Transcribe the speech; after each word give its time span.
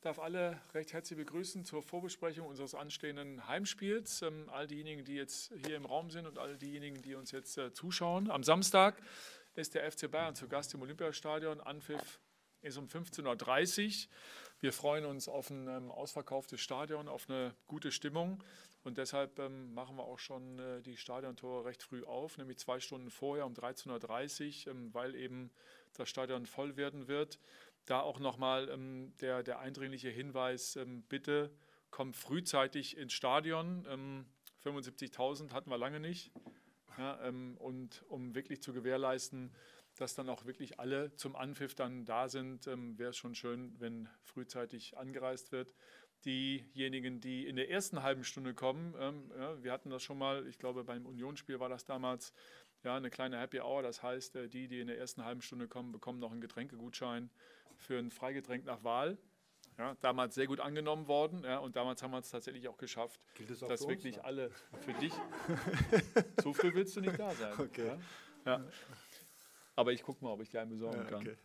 darf 0.00 0.18
alle 0.18 0.60
recht 0.74 0.92
herzlich 0.92 1.18
begrüßen 1.18 1.64
zur 1.64 1.82
Vorbesprechung 1.82 2.46
unseres 2.46 2.74
anstehenden 2.74 3.46
Heimspiels. 3.46 4.22
Ähm, 4.22 4.48
all 4.50 4.66
diejenigen, 4.66 5.04
die 5.04 5.14
jetzt 5.14 5.52
hier 5.64 5.76
im 5.76 5.84
Raum 5.84 6.10
sind 6.10 6.26
und 6.26 6.38
all 6.38 6.56
diejenigen, 6.56 7.02
die 7.02 7.14
uns 7.14 7.30
jetzt 7.30 7.58
äh, 7.58 7.72
zuschauen. 7.72 8.30
Am 8.30 8.42
Samstag 8.42 9.02
ist 9.54 9.74
der 9.74 9.90
FC 9.90 10.10
Bayern 10.10 10.34
zu 10.34 10.48
Gast 10.48 10.74
im 10.74 10.82
Olympiastadion. 10.82 11.60
Anpfiff 11.60 12.20
ist 12.62 12.76
um 12.76 12.86
15.30 12.86 13.86
Uhr. 13.86 14.10
Wir 14.60 14.72
freuen 14.72 15.04
uns 15.04 15.28
auf 15.28 15.50
ein 15.50 15.68
ähm, 15.68 15.90
ausverkauftes 15.90 16.60
Stadion, 16.60 17.08
auf 17.08 17.28
eine 17.28 17.54
gute 17.66 17.92
Stimmung. 17.92 18.42
Und 18.82 18.96
deshalb 18.96 19.38
ähm, 19.38 19.74
machen 19.74 19.96
wir 19.96 20.04
auch 20.04 20.18
schon 20.18 20.58
äh, 20.58 20.80
die 20.82 20.96
Stadiontore 20.96 21.66
recht 21.66 21.82
früh 21.82 22.02
auf, 22.04 22.38
nämlich 22.38 22.58
zwei 22.58 22.80
Stunden 22.80 23.10
vorher 23.10 23.44
um 23.44 23.52
13.30 23.52 24.66
Uhr, 24.66 24.72
ähm, 24.72 24.94
weil 24.94 25.14
eben 25.14 25.50
das 25.94 26.08
Stadion 26.08 26.46
voll 26.46 26.76
werden 26.76 27.08
wird. 27.08 27.38
Da 27.86 28.00
auch 28.00 28.20
nochmal 28.20 28.68
ähm, 28.68 29.12
der, 29.20 29.42
der 29.42 29.58
eindringliche 29.58 30.10
Hinweis, 30.10 30.76
ähm, 30.76 31.02
bitte 31.08 31.50
kommt 31.90 32.16
frühzeitig 32.16 32.96
ins 32.96 33.12
Stadion. 33.12 33.84
75.000 34.64 35.42
ähm, 35.42 35.52
hatten 35.52 35.70
wir 35.70 35.78
lange 35.78 36.00
nicht. 36.00 36.30
Ja, 36.98 37.20
ähm, 37.24 37.56
und 37.58 38.04
um 38.08 38.34
wirklich 38.34 38.62
zu 38.62 38.72
gewährleisten, 38.72 39.52
dass 39.96 40.14
dann 40.14 40.28
auch 40.28 40.44
wirklich 40.44 40.78
alle 40.78 41.14
zum 41.16 41.36
Anpfiff 41.36 41.74
dann 41.74 42.04
da 42.04 42.28
sind, 42.28 42.66
ähm, 42.66 42.98
wäre 42.98 43.10
es 43.10 43.16
schon 43.16 43.34
schön, 43.34 43.74
wenn 43.78 44.08
frühzeitig 44.22 44.96
angereist 44.96 45.52
wird. 45.52 45.74
Diejenigen, 46.24 47.20
die 47.20 47.46
in 47.46 47.56
der 47.56 47.70
ersten 47.70 48.02
halben 48.02 48.24
Stunde 48.24 48.54
kommen, 48.54 48.94
ähm, 48.98 49.32
ja, 49.36 49.62
wir 49.62 49.72
hatten 49.72 49.90
das 49.90 50.02
schon 50.02 50.18
mal, 50.18 50.46
ich 50.46 50.58
glaube 50.58 50.84
beim 50.84 51.06
Unionsspiel 51.06 51.60
war 51.60 51.68
das 51.68 51.84
damals, 51.84 52.32
ja, 52.82 52.96
eine 52.96 53.10
kleine 53.10 53.38
Happy 53.38 53.60
Hour. 53.60 53.82
Das 53.82 54.02
heißt, 54.02 54.36
äh, 54.36 54.48
die, 54.48 54.68
die 54.68 54.80
in 54.80 54.86
der 54.86 54.98
ersten 54.98 55.24
halben 55.24 55.42
Stunde 55.42 55.68
kommen, 55.68 55.92
bekommen 55.92 56.18
noch 56.18 56.32
einen 56.32 56.40
Getränkegutschein 56.40 57.30
für 57.80 57.98
ein 57.98 58.10
Freigetränk 58.10 58.64
nach 58.64 58.84
Wahl. 58.84 59.18
Ja, 59.78 59.96
damals 60.02 60.34
sehr 60.34 60.46
gut 60.46 60.60
angenommen 60.60 61.08
worden 61.08 61.42
ja, 61.42 61.58
und 61.58 61.74
damals 61.74 62.02
haben 62.02 62.10
wir 62.10 62.18
es 62.18 62.28
tatsächlich 62.28 62.68
auch 62.68 62.76
geschafft, 62.76 63.18
das 63.48 63.60
dass 63.60 63.88
wirklich 63.88 64.16
uns, 64.16 64.24
alle 64.24 64.50
für 64.82 64.92
dich. 64.94 65.14
so 66.42 66.52
früh 66.52 66.74
willst 66.74 66.96
du 66.96 67.00
nicht 67.00 67.18
da 67.18 67.30
sein. 67.30 67.54
Okay. 67.58 67.96
Ja? 68.44 68.62
Aber 69.76 69.92
ich 69.92 70.02
gucke 70.02 70.22
mal, 70.22 70.32
ob 70.32 70.42
ich 70.42 70.50
dir 70.50 70.60
einen 70.60 70.70
besorgen 70.70 71.06
kann. 71.06 71.20
Okay. 71.20 71.36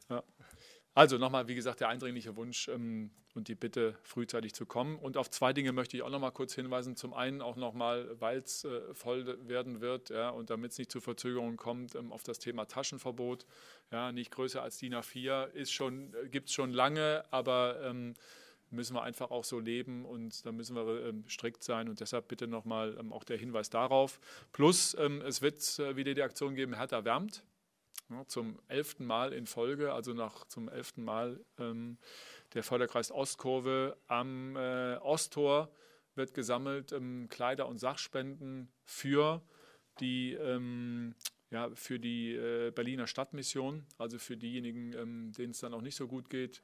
Also 0.94 1.18
nochmal, 1.18 1.48
wie 1.48 1.56
gesagt, 1.56 1.80
der 1.80 1.90
eindringliche 1.90 2.36
Wunsch 2.36 2.68
ähm, 2.68 3.12
und 3.36 3.50
die 3.50 3.56
Bitte, 3.56 3.98
frühzeitig 4.04 4.54
zu 4.54 4.66
kommen. 4.66 4.98
Und 4.98 5.18
auf 5.18 5.30
zwei 5.30 5.54
Dinge 5.54 5.74
möchte 5.74 5.98
ich 5.98 6.04
auch 6.04 6.10
nochmal 6.10 6.32
kurz 6.32 6.56
hinweisen. 6.56 6.96
Zum 6.96 7.14
einen 7.14 7.42
auch 7.42 7.58
nochmal, 7.58 8.10
weil 8.20 8.40
es 8.40 8.64
äh, 8.64 8.94
voll 8.94 9.38
werden 9.48 9.82
wird 9.82 10.10
ja, 10.10 10.30
und 10.30 10.50
damit 10.50 10.72
es 10.72 10.78
nicht 10.78 10.92
zu 10.92 11.02
Verzögerungen 11.02 11.58
kommt, 11.58 11.96
ähm, 11.96 12.12
auf 12.12 12.24
das 12.24 12.40
Thema 12.40 12.66
Taschenverbot. 12.66 13.46
Ja, 13.92 14.12
nicht 14.12 14.32
größer 14.32 14.62
als 14.62 14.78
DIN 14.78 14.96
A4 14.96 15.54
äh, 15.54 16.30
gibt 16.30 16.48
es 16.50 16.54
schon 16.54 16.72
lange, 16.72 17.24
aber 17.30 17.82
ähm, 17.84 18.14
müssen 18.72 18.96
wir 18.96 19.04
einfach 19.04 19.32
auch 19.32 19.44
so 19.44 19.60
leben 19.60 20.06
und 20.06 20.46
da 20.46 20.52
müssen 20.52 20.76
wir 20.76 21.06
ähm, 21.06 21.26
strikt 21.28 21.64
sein 21.64 21.90
und 21.90 22.00
deshalb 22.00 22.28
bitte 22.28 22.48
nochmal 22.48 22.96
ähm, 23.00 23.12
auch 23.14 23.24
der 23.24 23.38
Hinweis 23.38 23.70
darauf. 23.70 24.20
Plus, 24.52 24.96
ähm, 25.00 25.22
es 25.22 25.42
wird 25.42 25.80
äh, 25.80 25.96
wieder 25.96 26.14
die 26.14 26.24
Aktion 26.24 26.56
geben, 26.56 26.76
Hertha 26.76 27.04
wärmt. 27.06 27.44
Zum 28.28 28.60
elften 28.68 29.04
Mal 29.04 29.34
in 29.34 29.48
Folge, 29.48 29.92
also 29.92 30.14
nach 30.14 30.46
zum 30.46 30.70
elften 30.70 31.04
Mal 31.04 31.44
ähm, 31.58 31.98
der 32.56 32.64
Förderkreis 32.64 33.12
Ostkurve 33.12 33.98
am 34.08 34.56
äh, 34.56 34.96
Osttor 34.96 35.72
wird 36.16 36.34
gesammelt 36.34 36.94
ähm, 36.94 37.28
Kleider- 37.30 37.68
und 37.68 37.78
Sachspenden 37.78 38.72
für 38.86 39.44
die, 40.00 40.34
ähm, 40.34 41.16
ja, 41.52 41.70
für 41.76 42.00
die 42.00 42.34
äh, 42.34 42.72
Berliner 42.72 43.08
Stadtmission, 43.08 43.86
also 43.98 44.18
für 44.18 44.38
diejenigen, 44.38 44.94
ähm, 44.94 45.32
denen 45.34 45.52
es 45.52 45.60
dann 45.60 45.74
auch 45.74 45.82
nicht 45.82 45.96
so 45.96 46.08
gut 46.08 46.30
geht. 46.30 46.64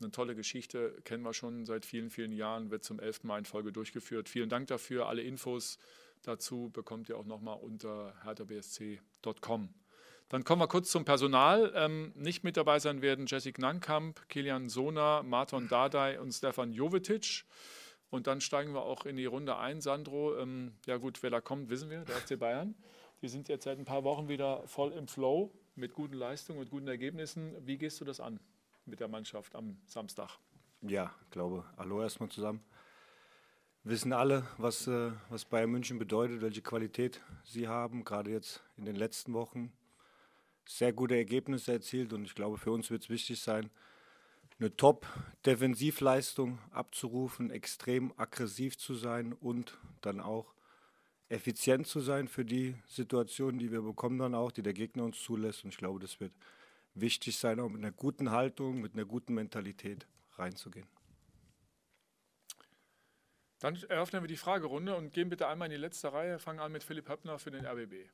Eine 0.00 0.12
tolle 0.12 0.34
Geschichte, 0.34 1.00
kennen 1.04 1.24
wir 1.24 1.34
schon 1.34 1.64
seit 1.66 1.84
vielen, 1.84 2.10
vielen 2.10 2.32
Jahren, 2.32 2.70
wird 2.70 2.84
zum 2.84 3.00
elften 3.00 3.26
Mal 3.26 3.38
in 3.38 3.44
Folge 3.44 3.72
durchgeführt. 3.72 4.28
Vielen 4.28 4.48
Dank 4.48 4.68
dafür. 4.68 5.08
Alle 5.08 5.22
Infos 5.22 5.78
dazu 6.22 6.70
bekommt 6.70 7.08
ihr 7.08 7.18
auch 7.18 7.26
nochmal 7.26 7.58
unter 7.60 8.14
herterbsc.com. 8.22 9.83
Dann 10.28 10.44
kommen 10.44 10.62
wir 10.62 10.68
kurz 10.68 10.90
zum 10.90 11.04
Personal. 11.04 11.72
Ähm, 11.74 12.12
nicht 12.16 12.44
mit 12.44 12.56
dabei 12.56 12.78
sein 12.78 13.02
werden 13.02 13.26
Jessica 13.26 13.60
Nankamp, 13.60 14.28
Kilian 14.28 14.68
Sona, 14.68 15.22
Marton 15.22 15.68
Dardai 15.68 16.20
und 16.20 16.32
Stefan 16.32 16.72
Jovetic. 16.72 17.44
Und 18.10 18.26
dann 18.26 18.40
steigen 18.40 18.72
wir 18.74 18.82
auch 18.82 19.06
in 19.06 19.16
die 19.16 19.26
Runde 19.26 19.56
ein. 19.56 19.80
Sandro, 19.80 20.36
ähm, 20.38 20.72
ja 20.86 20.96
gut, 20.96 21.22
wer 21.22 21.30
da 21.30 21.40
kommt, 21.40 21.68
wissen 21.68 21.90
wir, 21.90 22.04
der 22.04 22.16
FC 22.16 22.38
Bayern. 22.38 22.74
Die 23.22 23.28
sind 23.28 23.48
jetzt 23.48 23.64
seit 23.64 23.78
ein 23.78 23.84
paar 23.84 24.04
Wochen 24.04 24.28
wieder 24.28 24.66
voll 24.66 24.92
im 24.92 25.08
Flow 25.08 25.52
mit 25.74 25.94
guten 25.94 26.14
Leistungen 26.14 26.60
und 26.60 26.70
guten 26.70 26.88
Ergebnissen. 26.88 27.54
Wie 27.66 27.76
gehst 27.76 28.00
du 28.00 28.04
das 28.04 28.20
an 28.20 28.40
mit 28.86 29.00
der 29.00 29.08
Mannschaft 29.08 29.54
am 29.54 29.78
Samstag? 29.86 30.38
Ja, 30.82 31.14
ich 31.24 31.30
glaube, 31.30 31.64
hallo 31.76 32.02
erstmal 32.02 32.28
zusammen. 32.28 32.62
Wissen 33.82 34.12
alle, 34.12 34.46
was, 34.58 34.86
äh, 34.86 35.12
was 35.28 35.44
Bayern 35.44 35.70
München 35.70 35.98
bedeutet, 35.98 36.40
welche 36.40 36.62
Qualität 36.62 37.20
sie 37.44 37.68
haben, 37.68 38.04
gerade 38.04 38.30
jetzt 38.30 38.62
in 38.76 38.84
den 38.84 38.96
letzten 38.96 39.34
Wochen 39.34 39.72
sehr 40.66 40.92
gute 40.92 41.16
Ergebnisse 41.16 41.72
erzielt 41.72 42.12
und 42.12 42.24
ich 42.24 42.34
glaube, 42.34 42.58
für 42.58 42.72
uns 42.72 42.90
wird 42.90 43.02
es 43.02 43.10
wichtig 43.10 43.40
sein, 43.40 43.70
eine 44.58 44.76
Top-Defensivleistung 44.76 46.58
abzurufen, 46.70 47.50
extrem 47.50 48.12
aggressiv 48.16 48.78
zu 48.78 48.94
sein 48.94 49.32
und 49.32 49.78
dann 50.00 50.20
auch 50.20 50.54
effizient 51.28 51.86
zu 51.86 52.00
sein 52.00 52.28
für 52.28 52.44
die 52.44 52.76
Situationen, 52.86 53.58
die 53.58 53.72
wir 53.72 53.82
bekommen, 53.82 54.18
dann 54.18 54.34
auch, 54.34 54.52
die 54.52 54.62
der 54.62 54.72
Gegner 54.72 55.04
uns 55.04 55.20
zulässt. 55.20 55.64
Und 55.64 55.70
ich 55.70 55.78
glaube, 55.78 55.98
das 55.98 56.20
wird 56.20 56.32
wichtig 56.94 57.36
sein, 57.36 57.58
auch 57.58 57.68
mit 57.68 57.82
einer 57.82 57.92
guten 57.92 58.30
Haltung, 58.30 58.80
mit 58.80 58.94
einer 58.94 59.04
guten 59.04 59.34
Mentalität 59.34 60.06
reinzugehen. 60.36 60.86
Dann 63.58 63.76
eröffnen 63.88 64.22
wir 64.22 64.28
die 64.28 64.36
Fragerunde 64.36 64.94
und 64.94 65.12
gehen 65.12 65.30
bitte 65.30 65.48
einmal 65.48 65.66
in 65.66 65.72
die 65.72 65.78
letzte 65.78 66.12
Reihe. 66.12 66.38
Fangen 66.38 66.60
an 66.60 66.70
mit 66.70 66.84
Philipp 66.84 67.08
Höppner 67.08 67.38
für 67.38 67.50
den 67.50 67.64
RBB. 67.64 68.10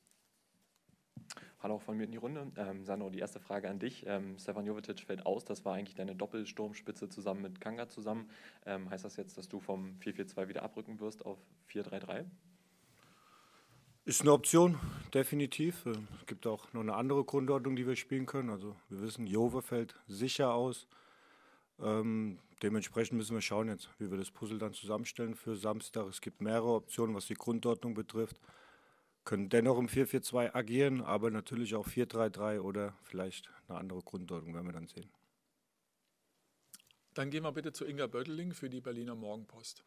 Hallo 1.62 1.74
auch 1.74 1.82
von 1.82 1.98
mir 1.98 2.04
in 2.04 2.10
die 2.10 2.16
Runde. 2.16 2.50
Ähm, 2.56 2.86
Sandro, 2.86 3.10
die 3.10 3.18
erste 3.18 3.38
Frage 3.38 3.68
an 3.68 3.78
dich. 3.78 4.04
Ähm, 4.06 4.38
Stefan 4.38 4.64
Jovetic 4.64 5.00
fällt 5.00 5.26
aus. 5.26 5.44
Das 5.44 5.62
war 5.66 5.74
eigentlich 5.74 5.94
deine 5.94 6.16
Doppelsturmspitze 6.16 7.10
zusammen 7.10 7.42
mit 7.42 7.60
Kanga 7.60 7.86
zusammen. 7.86 8.30
Ähm, 8.64 8.88
heißt 8.88 9.04
das 9.04 9.16
jetzt, 9.16 9.36
dass 9.36 9.46
du 9.46 9.60
vom 9.60 9.98
4-4-2 10.02 10.48
wieder 10.48 10.62
abrücken 10.62 11.00
wirst 11.00 11.26
auf 11.26 11.38
4-3-3? 11.70 12.24
Ist 14.06 14.22
eine 14.22 14.32
Option, 14.32 14.78
definitiv. 15.12 15.84
Ähm, 15.84 16.08
es 16.18 16.26
gibt 16.26 16.46
auch 16.46 16.72
noch 16.72 16.80
eine 16.80 16.94
andere 16.94 17.24
Grundordnung, 17.24 17.76
die 17.76 17.86
wir 17.86 17.96
spielen 17.96 18.24
können. 18.24 18.48
Also 18.48 18.74
wir 18.88 19.02
wissen, 19.02 19.26
Jove 19.26 19.60
fällt 19.60 19.94
sicher 20.08 20.54
aus. 20.54 20.88
Ähm, 21.78 22.38
dementsprechend 22.62 23.18
müssen 23.18 23.34
wir 23.34 23.42
schauen 23.42 23.68
jetzt, 23.68 23.90
wie 23.98 24.10
wir 24.10 24.16
das 24.16 24.30
Puzzle 24.30 24.56
dann 24.56 24.72
zusammenstellen 24.72 25.34
für 25.34 25.56
Samstag. 25.56 26.06
Es 26.08 26.22
gibt 26.22 26.40
mehrere 26.40 26.72
Optionen, 26.72 27.14
was 27.14 27.26
die 27.26 27.34
Grundordnung 27.34 27.92
betrifft 27.92 28.40
können 29.24 29.48
dennoch 29.48 29.78
im 29.78 29.86
4-4-2 29.86 30.54
agieren, 30.54 31.00
aber 31.02 31.30
natürlich 31.30 31.74
auch 31.74 31.86
4-3-3 31.86 32.60
oder 32.60 32.94
vielleicht 33.02 33.50
eine 33.68 33.78
andere 33.78 34.02
Grunddeutung, 34.02 34.54
werden 34.54 34.66
wir 34.66 34.72
dann 34.72 34.86
sehen. 34.86 35.10
Dann 37.14 37.30
gehen 37.30 37.42
wir 37.42 37.52
bitte 37.52 37.72
zu 37.72 37.84
Inga 37.84 38.06
Bötteling 38.06 38.52
für 38.52 38.70
die 38.70 38.80
Berliner 38.80 39.14
Morgenpost. 39.14 39.84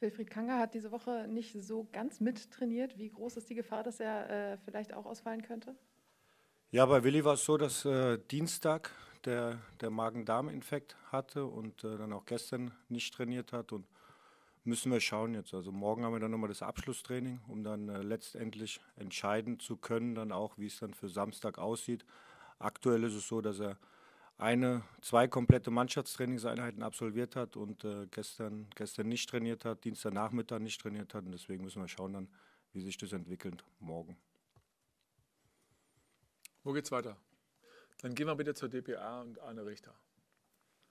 Wilfried 0.00 0.30
Kanga 0.30 0.58
hat 0.58 0.74
diese 0.74 0.92
Woche 0.92 1.26
nicht 1.28 1.60
so 1.60 1.88
ganz 1.90 2.20
mittrainiert. 2.20 2.98
Wie 2.98 3.10
groß 3.10 3.36
ist 3.36 3.50
die 3.50 3.56
Gefahr, 3.56 3.82
dass 3.82 3.98
er 3.98 4.52
äh, 4.52 4.58
vielleicht 4.58 4.94
auch 4.94 5.06
ausfallen 5.06 5.42
könnte? 5.42 5.74
Ja, 6.70 6.86
bei 6.86 7.02
Willi 7.02 7.24
war 7.24 7.34
es 7.34 7.44
so, 7.44 7.56
dass 7.56 7.84
äh, 7.84 8.18
Dienstag 8.30 8.92
der, 9.24 9.58
der 9.80 9.90
Magen-Darm-Infekt 9.90 10.96
hatte 11.10 11.46
und 11.46 11.82
äh, 11.82 11.96
dann 11.96 12.12
auch 12.12 12.26
gestern 12.26 12.72
nicht 12.88 13.12
trainiert 13.12 13.52
hat. 13.52 13.72
Und 13.72 13.86
müssen 14.68 14.92
wir 14.92 15.00
schauen 15.00 15.34
jetzt. 15.34 15.54
Also 15.54 15.72
morgen 15.72 16.04
haben 16.04 16.12
wir 16.12 16.20
dann 16.20 16.30
nochmal 16.30 16.48
das 16.48 16.62
Abschlusstraining, 16.62 17.40
um 17.48 17.64
dann 17.64 17.88
äh, 17.88 18.02
letztendlich 18.02 18.80
entscheiden 18.96 19.58
zu 19.58 19.76
können, 19.76 20.14
dann 20.14 20.30
auch, 20.30 20.56
wie 20.58 20.66
es 20.66 20.78
dann 20.78 20.94
für 20.94 21.08
Samstag 21.08 21.58
aussieht. 21.58 22.04
Aktuell 22.58 23.02
ist 23.04 23.14
es 23.14 23.26
so, 23.26 23.40
dass 23.40 23.60
er 23.60 23.78
eine, 24.36 24.82
zwei 25.00 25.26
komplette 25.26 25.70
Mannschaftstrainingseinheiten 25.70 26.82
absolviert 26.82 27.34
hat 27.34 27.56
und 27.56 27.84
äh, 27.84 28.06
gestern, 28.10 28.68
gestern 28.76 29.08
nicht 29.08 29.28
trainiert 29.28 29.64
hat, 29.64 29.84
Dienstagnachmittag 29.84 30.60
nicht 30.60 30.80
trainiert 30.80 31.14
hat. 31.14 31.24
Und 31.24 31.32
deswegen 31.32 31.64
müssen 31.64 31.82
wir 31.82 31.88
schauen 31.88 32.12
dann, 32.12 32.28
wie 32.72 32.82
sich 32.82 32.96
das 32.96 33.12
entwickelt 33.12 33.64
morgen. 33.80 34.16
Wo 36.62 36.72
geht's 36.72 36.92
weiter? 36.92 37.16
Dann 38.02 38.14
gehen 38.14 38.26
wir 38.26 38.36
bitte 38.36 38.54
zur 38.54 38.68
DPA 38.68 39.22
und 39.22 39.40
Arne 39.40 39.66
Richter. 39.66 39.94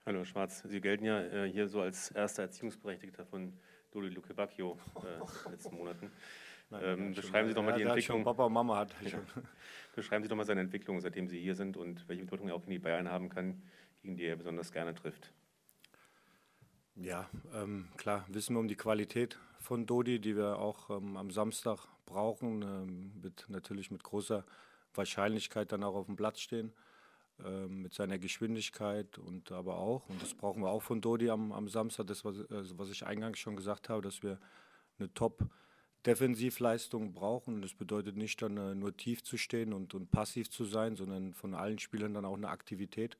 Hallo 0.08 0.24
Schwarz, 0.24 0.64
Sie 0.66 0.80
gelten 0.80 1.04
ja 1.04 1.20
äh, 1.20 1.52
hier 1.52 1.68
so 1.68 1.82
als 1.82 2.12
erster 2.12 2.44
Erziehungsberechtigter 2.44 3.26
von 3.26 3.52
Dodi 3.92 4.08
Luke 4.08 4.34
Bacchio 4.34 4.80
äh, 5.04 5.16
in 5.16 5.28
den 5.44 5.52
letzten 5.52 5.76
Monaten. 5.76 6.12
Nein, 6.70 6.82
ähm, 6.86 7.14
beschreiben 7.14 7.50
Sie 7.50 7.54
doch 7.54 7.62
mal 7.62 7.74
die 7.74 7.82
Entwicklung. 7.82 8.24
Papa 8.24 8.46
und 8.46 8.54
Mama 8.54 8.78
hat. 8.78 8.96
Ja. 9.02 9.20
Beschreiben 9.98 10.24
Sie 10.24 10.30
doch 10.30 10.38
mal 10.38 10.46
seine 10.46 10.62
Entwicklung, 10.62 11.02
seitdem 11.02 11.28
Sie 11.28 11.38
hier 11.42 11.56
sind 11.56 11.76
und 11.76 12.08
welche 12.08 12.24
Bedeutung 12.24 12.48
er 12.48 12.56
auch 12.56 12.64
in 12.64 12.70
die 12.70 12.80
Bayern 12.80 13.10
haben 13.10 13.28
kann, 13.28 13.62
gegen 14.02 14.16
die 14.16 14.24
er 14.24 14.38
besonders 14.38 14.72
gerne 14.72 14.96
trifft. 14.96 15.34
Ja, 16.96 17.30
ähm, 17.54 17.90
klar, 17.98 18.24
wissen 18.30 18.56
wir 18.56 18.62
um 18.62 18.70
die 18.70 18.78
Qualität 18.78 19.38
von 19.60 19.86
Dodi, 19.86 20.22
die 20.22 20.38
wir 20.38 20.60
auch 20.60 20.90
ähm, 20.90 21.18
am 21.18 21.32
Samstag 21.32 21.86
brauchen, 22.06 22.62
ähm, 22.62 23.12
wird 23.22 23.48
natürlich 23.50 23.92
mit 23.92 24.06
großer 24.06 24.46
Wahrscheinlichkeit 24.94 25.74
dann 25.74 25.84
auch 25.84 25.96
auf 25.96 26.06
dem 26.06 26.16
Platz 26.16 26.40
stehen. 26.40 26.72
Ähm, 27.46 27.84
mit 27.84 27.94
seiner 27.94 28.18
Geschwindigkeit 28.18 29.20
und 29.20 29.52
aber 29.52 29.78
auch, 29.78 30.10
und 30.10 30.22
das 30.22 30.34
brauchen 30.34 30.64
wir 30.64 30.70
auch 30.70 30.82
von 30.82 31.02
Dodi 31.02 31.30
am, 31.30 31.52
am 31.52 31.68
Samstag, 31.68 32.08
das, 32.08 32.26
was, 32.26 32.50
also 32.50 32.80
was 32.80 32.90
ich 32.90 33.06
eingangs 33.06 33.38
schon 33.38 33.56
gesagt 33.56 33.90
habe, 33.90 34.02
dass 34.02 34.24
wir 34.24 34.40
eine 34.98 35.14
Top-Defensivleistung 35.14 37.14
brauchen. 37.14 37.56
Und 37.56 37.62
das 37.62 37.76
bedeutet 37.76 38.18
nicht 38.18 38.42
dann 38.42 38.58
äh, 38.58 38.74
nur 38.74 38.98
tief 38.98 39.24
zu 39.24 39.38
stehen 39.38 39.74
und, 39.74 39.94
und 39.94 40.10
passiv 40.10 40.50
zu 40.50 40.66
sein, 40.66 40.96
sondern 40.96 41.36
von 41.36 41.54
allen 41.54 41.78
Spielern 41.78 42.16
dann 42.16 42.26
auch 42.26 42.38
eine 42.38 42.50
Aktivität 42.50 43.18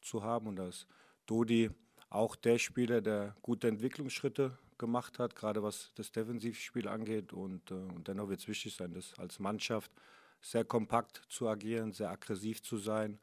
zu 0.00 0.22
haben. 0.22 0.46
Und 0.46 0.56
da 0.56 0.68
ist 0.68 0.86
Dodi 1.26 1.70
auch 2.08 2.36
der 2.36 2.58
Spieler, 2.58 3.02
der 3.02 3.36
gute 3.42 3.68
Entwicklungsschritte 3.68 4.56
gemacht 4.78 5.18
hat, 5.18 5.36
gerade 5.36 5.62
was 5.62 5.92
das 5.96 6.10
Defensivspiel 6.10 6.88
angeht. 6.88 7.34
Und, 7.34 7.70
äh, 7.70 7.74
und 7.74 8.08
dennoch 8.08 8.30
wird 8.30 8.40
es 8.40 8.48
wichtig 8.48 8.74
sein, 8.74 8.94
das 8.94 9.12
als 9.18 9.38
Mannschaft 9.38 9.92
sehr 10.40 10.64
kompakt 10.64 11.20
zu 11.28 11.48
agieren, 11.48 11.92
sehr 11.92 12.10
aggressiv 12.10 12.62
zu 12.62 12.78
sein. 12.78 13.18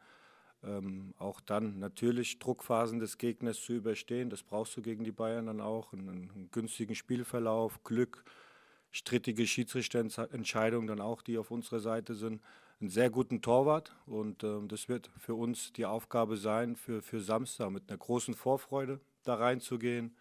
Ähm, 0.65 1.13
auch 1.19 1.41
dann 1.41 1.79
natürlich 1.79 2.39
Druckphasen 2.39 2.99
des 2.99 3.17
Gegners 3.17 3.61
zu 3.61 3.73
überstehen. 3.73 4.29
Das 4.29 4.43
brauchst 4.43 4.75
du 4.77 4.81
gegen 4.81 5.03
die 5.03 5.11
Bayern 5.11 5.45
dann 5.45 5.61
auch. 5.61 5.93
Einen, 5.93 6.31
einen 6.31 6.49
günstigen 6.51 6.95
Spielverlauf, 6.95 7.83
Glück, 7.83 8.23
strittige 8.91 9.45
Schiedsrichterentscheidungen 9.45 10.87
dann 10.87 11.01
auch, 11.01 11.21
die 11.21 11.37
auf 11.37 11.51
unserer 11.51 11.79
Seite 11.79 12.15
sind. 12.15 12.41
Einen 12.81 12.89
sehr 12.89 13.09
guten 13.09 13.41
Torwart 13.41 13.95
und 14.05 14.43
äh, 14.43 14.59
das 14.67 14.89
wird 14.89 15.09
für 15.17 15.35
uns 15.35 15.71
die 15.73 15.85
Aufgabe 15.85 16.35
sein, 16.35 16.75
für, 16.75 17.01
für 17.01 17.21
Samstag 17.21 17.69
mit 17.69 17.89
einer 17.89 17.97
großen 17.97 18.33
Vorfreude 18.33 18.99
da 19.23 19.35
reinzugehen. 19.35 20.15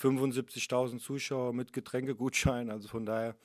75.000 0.00 0.98
Zuschauer 0.98 1.52
mit 1.52 1.72
Getränkegutschein, 1.72 2.70
also 2.70 2.88
von 2.88 3.06
daher 3.06 3.36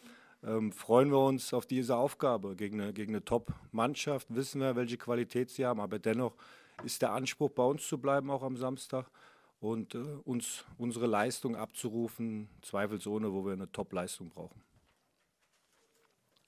ähm, 0.43 0.71
freuen 0.71 1.11
wir 1.11 1.19
uns 1.19 1.53
auf 1.53 1.65
diese 1.65 1.95
Aufgabe 1.95 2.55
gegen 2.55 2.81
eine, 2.81 2.93
gegen 2.93 3.13
eine 3.13 3.25
Top-Mannschaft. 3.25 4.27
Wissen 4.33 4.61
wir, 4.61 4.75
welche 4.75 4.97
Qualität 4.97 5.49
sie 5.49 5.65
haben, 5.65 5.79
aber 5.79 5.99
dennoch 5.99 6.35
ist 6.83 7.01
der 7.01 7.11
Anspruch, 7.11 7.49
bei 7.49 7.63
uns 7.63 7.87
zu 7.87 7.97
bleiben, 7.97 8.31
auch 8.31 8.43
am 8.43 8.55
Samstag 8.55 9.09
und 9.59 9.95
äh, 9.95 9.99
uns 10.23 10.65
unsere 10.77 11.07
Leistung 11.07 11.55
abzurufen, 11.55 12.49
zweifelsohne, 12.61 13.33
wo 13.33 13.45
wir 13.45 13.53
eine 13.53 13.71
Top-Leistung 13.71 14.29
brauchen. 14.29 14.61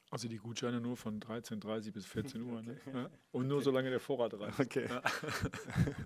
Also 0.10 0.28
die 0.28 0.38
Gutscheine 0.38 0.82
nur 0.82 0.98
von 0.98 1.22
13.30 1.22 1.94
bis 1.94 2.06
14 2.06 2.42
Uhr. 2.42 2.62
Ne? 2.62 2.78
Und 3.32 3.48
nur 3.48 3.62
solange 3.62 3.90
der 3.90 4.02
Vorrat 4.02 4.38
reicht. 4.38 4.60
Okay. 4.60 4.86
Ja. 4.90 5.02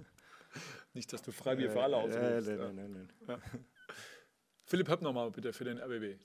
Nicht, 0.94 1.12
dass 1.12 1.24
du 1.24 1.32
Freibier 1.32 1.72
für 1.72 1.82
alle 1.82 1.98
ausrufst. 1.98 2.48
Nein, 2.48 2.76
nein, 2.76 2.92
nein, 2.92 3.10
nein. 3.26 3.42
Philipp 4.64 4.90
Höpp 4.90 5.02
nochmal 5.02 5.32
bitte 5.32 5.52
für 5.54 5.64
den 5.64 5.80
RBB. 5.80 6.20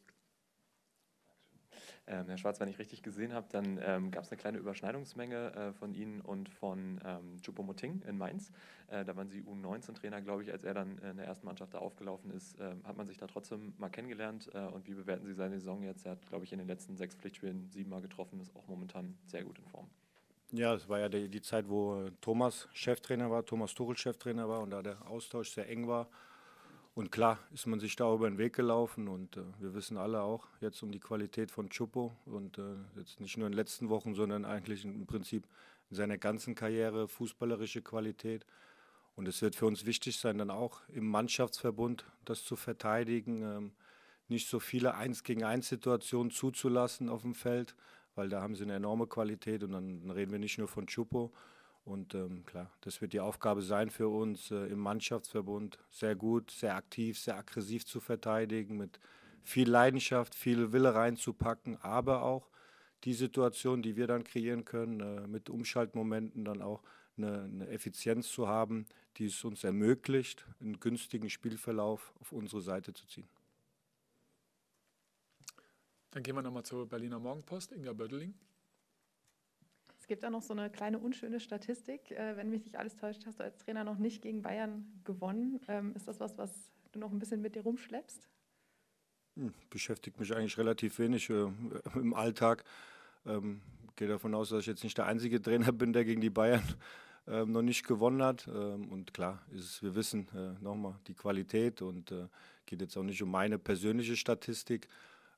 Ähm, 2.10 2.26
Herr 2.26 2.38
Schwarz, 2.38 2.58
wenn 2.58 2.68
ich 2.68 2.80
richtig 2.80 3.04
gesehen 3.04 3.32
habe, 3.32 3.46
dann 3.52 3.78
ähm, 3.80 4.10
gab 4.10 4.24
es 4.24 4.32
eine 4.32 4.40
kleine 4.40 4.58
Überschneidungsmenge 4.58 5.54
äh, 5.54 5.72
von 5.72 5.94
Ihnen 5.94 6.20
und 6.20 6.48
von 6.48 7.00
ähm, 7.04 7.36
Choupo-Moting 7.40 8.02
in 8.02 8.18
Mainz. 8.18 8.50
Äh, 8.88 9.04
da 9.04 9.14
waren 9.14 9.28
Sie 9.28 9.42
U19-Trainer, 9.42 10.20
glaube 10.20 10.42
ich, 10.42 10.50
als 10.50 10.64
er 10.64 10.74
dann 10.74 10.98
in 10.98 11.18
der 11.18 11.26
ersten 11.26 11.46
Mannschaft 11.46 11.72
da 11.72 11.78
aufgelaufen 11.78 12.32
ist. 12.32 12.58
Äh, 12.58 12.74
hat 12.82 12.96
man 12.96 13.06
sich 13.06 13.16
da 13.16 13.28
trotzdem 13.28 13.74
mal 13.78 13.90
kennengelernt? 13.90 14.50
Äh, 14.52 14.58
und 14.58 14.88
wie 14.88 14.94
bewerten 14.94 15.24
Sie 15.24 15.34
seine 15.34 15.60
Saison 15.60 15.84
jetzt? 15.84 16.04
Er 16.04 16.12
hat, 16.12 16.26
glaube 16.26 16.44
ich, 16.44 16.52
in 16.52 16.58
den 16.58 16.66
letzten 16.66 16.96
sechs 16.96 17.14
Pflichtspielen 17.14 17.70
siebenmal 17.70 18.02
getroffen, 18.02 18.40
ist 18.40 18.56
auch 18.56 18.66
momentan 18.66 19.16
sehr 19.26 19.44
gut 19.44 19.60
in 19.60 19.66
Form. 19.66 19.88
Ja, 20.50 20.74
es 20.74 20.88
war 20.88 20.98
ja 20.98 21.08
die, 21.08 21.28
die 21.28 21.42
Zeit, 21.42 21.68
wo 21.68 22.10
Thomas 22.20 22.68
Cheftrainer 22.72 23.30
war, 23.30 23.46
Thomas 23.46 23.72
Tuchel 23.72 23.96
Cheftrainer 23.96 24.48
war 24.48 24.62
und 24.62 24.70
da 24.70 24.82
der 24.82 25.08
Austausch 25.08 25.50
sehr 25.50 25.68
eng 25.68 25.86
war. 25.86 26.08
Und 26.94 27.12
klar 27.12 27.38
ist 27.54 27.66
man 27.66 27.78
sich 27.78 27.94
da 27.94 28.12
über 28.12 28.28
den 28.28 28.38
Weg 28.38 28.54
gelaufen 28.54 29.08
und 29.08 29.37
äh, 29.37 29.42
wir 29.60 29.75
wissen 29.75 29.96
alle 29.96 30.22
auch 30.22 30.48
jetzt 30.60 30.82
um 30.82 30.90
die 30.90 30.98
Qualität 30.98 31.50
von 31.50 31.70
Chupo 31.70 32.12
und 32.26 32.58
äh, 32.58 32.75
jetzt 32.96 33.20
nicht 33.20 33.37
nur 33.37 33.46
in 33.46 33.52
den 33.52 33.56
letzten 33.56 33.88
Wochen, 33.88 34.14
sondern 34.14 34.44
eigentlich 34.44 34.84
im 34.84 35.06
Prinzip 35.06 35.46
in 35.90 35.96
seiner 35.96 36.19
ganzen 36.19 36.54
Karriere 36.54 37.06
fußballerische 37.06 37.82
Qualität. 37.82 38.44
Und 39.14 39.28
es 39.28 39.40
wird 39.40 39.54
für 39.54 39.66
uns 39.66 39.87
wichtig 39.87 40.19
sein, 40.19 40.38
dann 40.38 40.50
auch 40.50 40.81
im 40.88 41.06
Mannschaftsverbund 41.08 42.04
das 42.25 42.44
zu 42.44 42.56
verteidigen, 42.56 43.42
ähm, 43.42 43.72
nicht 44.28 44.48
so 44.48 44.60
viele 44.60 44.94
Eins 44.94 45.25
gegen 45.25 45.44
eins 45.44 45.69
Situationen 45.69 46.31
zuzulassen 46.31 47.08
auf 47.08 47.22
dem 47.22 47.34
Feld, 47.34 47.75
weil 48.14 48.28
da 48.28 48.42
haben 48.42 48.54
sie 48.54 48.62
eine 48.64 48.75
enorme 48.75 49.06
Qualität 49.06 49.62
und 49.62 49.72
dann, 49.72 50.10
reden 50.10 50.32
wir 50.32 50.38
nicht 50.38 50.58
nur 50.58 50.69
von 50.69 50.87
Chupo, 50.87 51.32
und 51.90 52.14
ähm, 52.14 52.46
klar, 52.46 52.70
das 52.82 53.00
wird 53.00 53.12
die 53.12 53.20
Aufgabe 53.20 53.62
sein 53.62 53.90
für 53.90 54.08
uns 54.08 54.52
äh, 54.52 54.66
im 54.66 54.78
Mannschaftsverbund, 54.78 55.78
sehr 55.90 56.14
gut, 56.14 56.52
sehr 56.52 56.76
aktiv, 56.76 57.19
sehr 57.19 57.37
aggressiv 57.37 57.84
zu 57.84 57.98
verteidigen, 57.98 58.76
mit 58.76 59.00
viel 59.42 59.69
Leidenschaft, 59.69 60.37
viel 60.37 60.72
Wille 60.72 60.94
reinzupacken, 60.94 61.78
aber 61.82 62.22
auch 62.22 62.48
die 63.02 63.14
Situation, 63.14 63.82
die 63.82 63.96
wir 63.96 64.06
dann 64.06 64.22
kreieren 64.22 64.64
können, 64.64 65.00
äh, 65.00 65.26
mit 65.26 65.50
Umschaltmomenten 65.50 66.44
dann 66.44 66.62
auch 66.62 66.81
eine, 67.16 67.42
eine, 67.42 67.69
Effizienz 67.69 68.31
zu 68.31 68.46
haben, 68.46 68.87
die 69.16 69.26
es 69.26 69.42
uns 69.42 69.64
ermöglicht, 69.64 70.46
einen 70.60 70.78
günstigen 70.78 71.28
Spielverlauf 71.28 72.14
auf 72.20 72.31
unsere 72.31 72.62
Seite 72.62 72.92
zu 72.92 73.04
ziehen. 73.08 73.28
Dann 76.12 76.22
gehen 76.22 76.37
wir 76.37 76.42
nochmal 76.42 76.62
zur 76.62 76.88
Berliner 76.88 77.19
Morgenpost, 77.19 77.72
Inga 77.72 77.92
Bödeling 77.92 78.34
gibt 80.10 80.24
auch 80.24 80.30
noch 80.30 80.42
so 80.42 80.52
eine 80.54 80.68
kleine 80.70 80.98
unschöne 80.98 81.38
Statistik. 81.38 82.10
Äh, 82.10 82.36
wenn 82.36 82.50
mich 82.50 82.64
nicht 82.64 82.76
alles 82.76 82.96
täuscht, 82.96 83.24
hast 83.26 83.38
du 83.38 83.44
als 83.44 83.56
Trainer 83.58 83.84
noch 83.84 83.96
nicht 83.96 84.22
gegen 84.22 84.42
Bayern 84.42 84.84
gewonnen. 85.04 85.60
Ähm, 85.68 85.94
ist 85.94 86.08
das 86.08 86.18
was, 86.18 86.36
was 86.36 86.50
du 86.90 86.98
noch 86.98 87.12
ein 87.12 87.20
bisschen 87.20 87.40
mit 87.40 87.54
dir 87.54 87.62
rumschleppst? 87.62 88.28
Hm, 89.36 89.54
beschäftigt 89.70 90.18
mich 90.18 90.34
eigentlich 90.34 90.58
relativ 90.58 90.98
wenig 90.98 91.30
äh, 91.30 91.46
im 91.94 92.12
Alltag. 92.12 92.64
Ähm, 93.24 93.62
gehe 93.94 94.08
davon 94.08 94.34
aus, 94.34 94.48
dass 94.48 94.62
ich 94.62 94.66
jetzt 94.66 94.82
nicht 94.82 94.98
der 94.98 95.06
einzige 95.06 95.40
Trainer 95.40 95.70
bin, 95.70 95.92
der 95.92 96.04
gegen 96.04 96.20
die 96.20 96.28
Bayern 96.28 96.64
ähm, 97.28 97.52
noch 97.52 97.62
nicht 97.62 97.86
gewonnen 97.86 98.20
hat. 98.20 98.48
Ähm, 98.48 98.90
und 98.90 99.14
klar, 99.14 99.40
ist, 99.52 99.80
wir 99.80 99.94
wissen 99.94 100.26
äh, 100.34 100.60
nochmal 100.60 100.98
die 101.06 101.14
Qualität 101.14 101.82
und 101.82 102.10
äh, 102.10 102.26
geht 102.66 102.80
jetzt 102.80 102.96
auch 102.96 103.04
nicht 103.04 103.22
um 103.22 103.30
meine 103.30 103.60
persönliche 103.60 104.16
Statistik. 104.16 104.88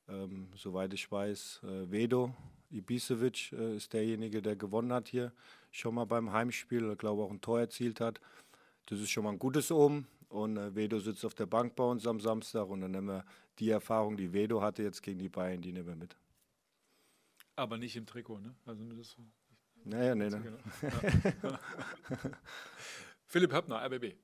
Ähm, 0.09 0.49
soweit 0.57 0.95
ich 0.95 1.13
weiß, 1.13 1.61
äh, 1.63 1.91
Vedo 1.91 2.35
Ibisevic 2.73 3.53
äh, 3.53 3.77
ist 3.77 3.93
derjenige, 3.93 4.43
der 4.43 4.57
gewonnen 4.57 4.93
hat 4.93 5.09
hier 5.09 5.33
schon 5.71 5.95
mal 5.95 6.05
beim 6.05 6.33
Heimspiel, 6.33 6.97
glaube 6.97 7.23
auch 7.23 7.31
ein 7.31 7.41
Tor 7.41 7.61
erzielt 7.61 8.01
hat. 8.01 8.21
Das 8.87 8.99
ist 8.99 9.11
schon 9.11 9.25
mal 9.25 9.31
ein 9.31 9.39
gutes 9.39 9.71
Omen. 9.71 10.07
Und 10.29 10.57
äh, 10.57 10.75
Vedo 10.75 10.99
sitzt 10.99 11.25
auf 11.25 11.35
der 11.35 11.47
Bank 11.47 11.77
bei 11.77 11.85
uns 11.85 12.07
am 12.07 12.21
Samstag 12.21 12.69
und 12.69 12.81
dann 12.81 12.93
nehmen 12.93 13.09
wir 13.09 13.25
die 13.59 13.71
Erfahrung, 13.71 14.17
die 14.17 14.33
Vedo 14.33 14.63
hatte 14.63 14.83
jetzt 14.83 15.03
gegen 15.03 15.19
die 15.19 15.29
Bayern, 15.29 15.61
die 15.61 15.73
nehmen 15.73 15.89
wir 15.89 15.97
mit. 15.97 16.17
Aber 17.55 17.77
nicht 17.77 17.97
im 17.97 18.07
Trikot, 18.07 18.39
ne? 18.39 18.55
Also 18.65 18.83
das. 18.95 19.17
Naja, 19.85 20.15
nee, 20.15 20.31
ne. 20.31 20.59
Ja. 21.43 21.61
Philipp 23.27 23.53
Höppner, 23.53 23.85
RBB 23.85 24.15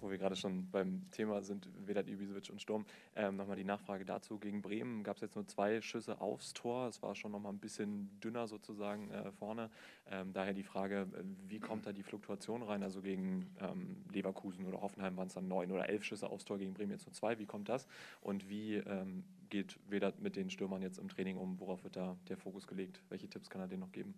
wo 0.00 0.10
wir 0.10 0.18
gerade 0.18 0.36
schon 0.36 0.70
beim 0.70 1.10
Thema 1.10 1.42
sind, 1.42 1.68
Vedat 1.86 2.08
Ibisevic 2.08 2.50
und 2.50 2.60
Sturm, 2.60 2.84
ähm, 3.14 3.36
nochmal 3.36 3.56
die 3.56 3.64
Nachfrage 3.64 4.04
dazu. 4.04 4.38
Gegen 4.38 4.62
Bremen 4.62 5.02
gab 5.02 5.16
es 5.16 5.22
jetzt 5.22 5.36
nur 5.36 5.46
zwei 5.46 5.80
Schüsse 5.80 6.20
aufs 6.20 6.52
Tor. 6.52 6.88
Es 6.88 7.02
war 7.02 7.14
schon 7.14 7.32
nochmal 7.32 7.52
ein 7.52 7.58
bisschen 7.58 8.10
dünner 8.20 8.46
sozusagen 8.48 9.10
äh, 9.10 9.30
vorne. 9.32 9.70
Ähm, 10.10 10.32
daher 10.32 10.54
die 10.54 10.62
Frage, 10.62 11.06
wie 11.46 11.60
kommt 11.60 11.86
da 11.86 11.92
die 11.92 12.02
Fluktuation 12.02 12.62
rein? 12.62 12.82
Also 12.82 13.02
gegen 13.02 13.54
ähm, 13.60 14.04
Leverkusen 14.12 14.66
oder 14.66 14.80
Hoffenheim 14.80 15.16
waren 15.16 15.28
es 15.28 15.34
dann 15.34 15.48
neun 15.48 15.70
oder 15.70 15.88
elf 15.88 16.04
Schüsse 16.04 16.28
aufs 16.28 16.44
Tor, 16.44 16.58
gegen 16.58 16.74
Bremen 16.74 16.92
jetzt 16.92 17.06
nur 17.06 17.14
zwei. 17.14 17.38
Wie 17.38 17.46
kommt 17.46 17.68
das? 17.68 17.86
Und 18.20 18.48
wie 18.48 18.76
ähm, 18.76 19.24
geht 19.50 19.78
Vedat 19.88 20.20
mit 20.20 20.36
den 20.36 20.50
Stürmern 20.50 20.82
jetzt 20.82 20.98
im 20.98 21.08
Training 21.08 21.36
um? 21.36 21.60
Worauf 21.60 21.84
wird 21.84 21.96
da 21.96 22.16
der 22.28 22.36
Fokus 22.36 22.66
gelegt? 22.66 23.00
Welche 23.08 23.28
Tipps 23.28 23.50
kann 23.50 23.60
er 23.60 23.68
denen 23.68 23.80
noch 23.80 23.92
geben? 23.92 24.14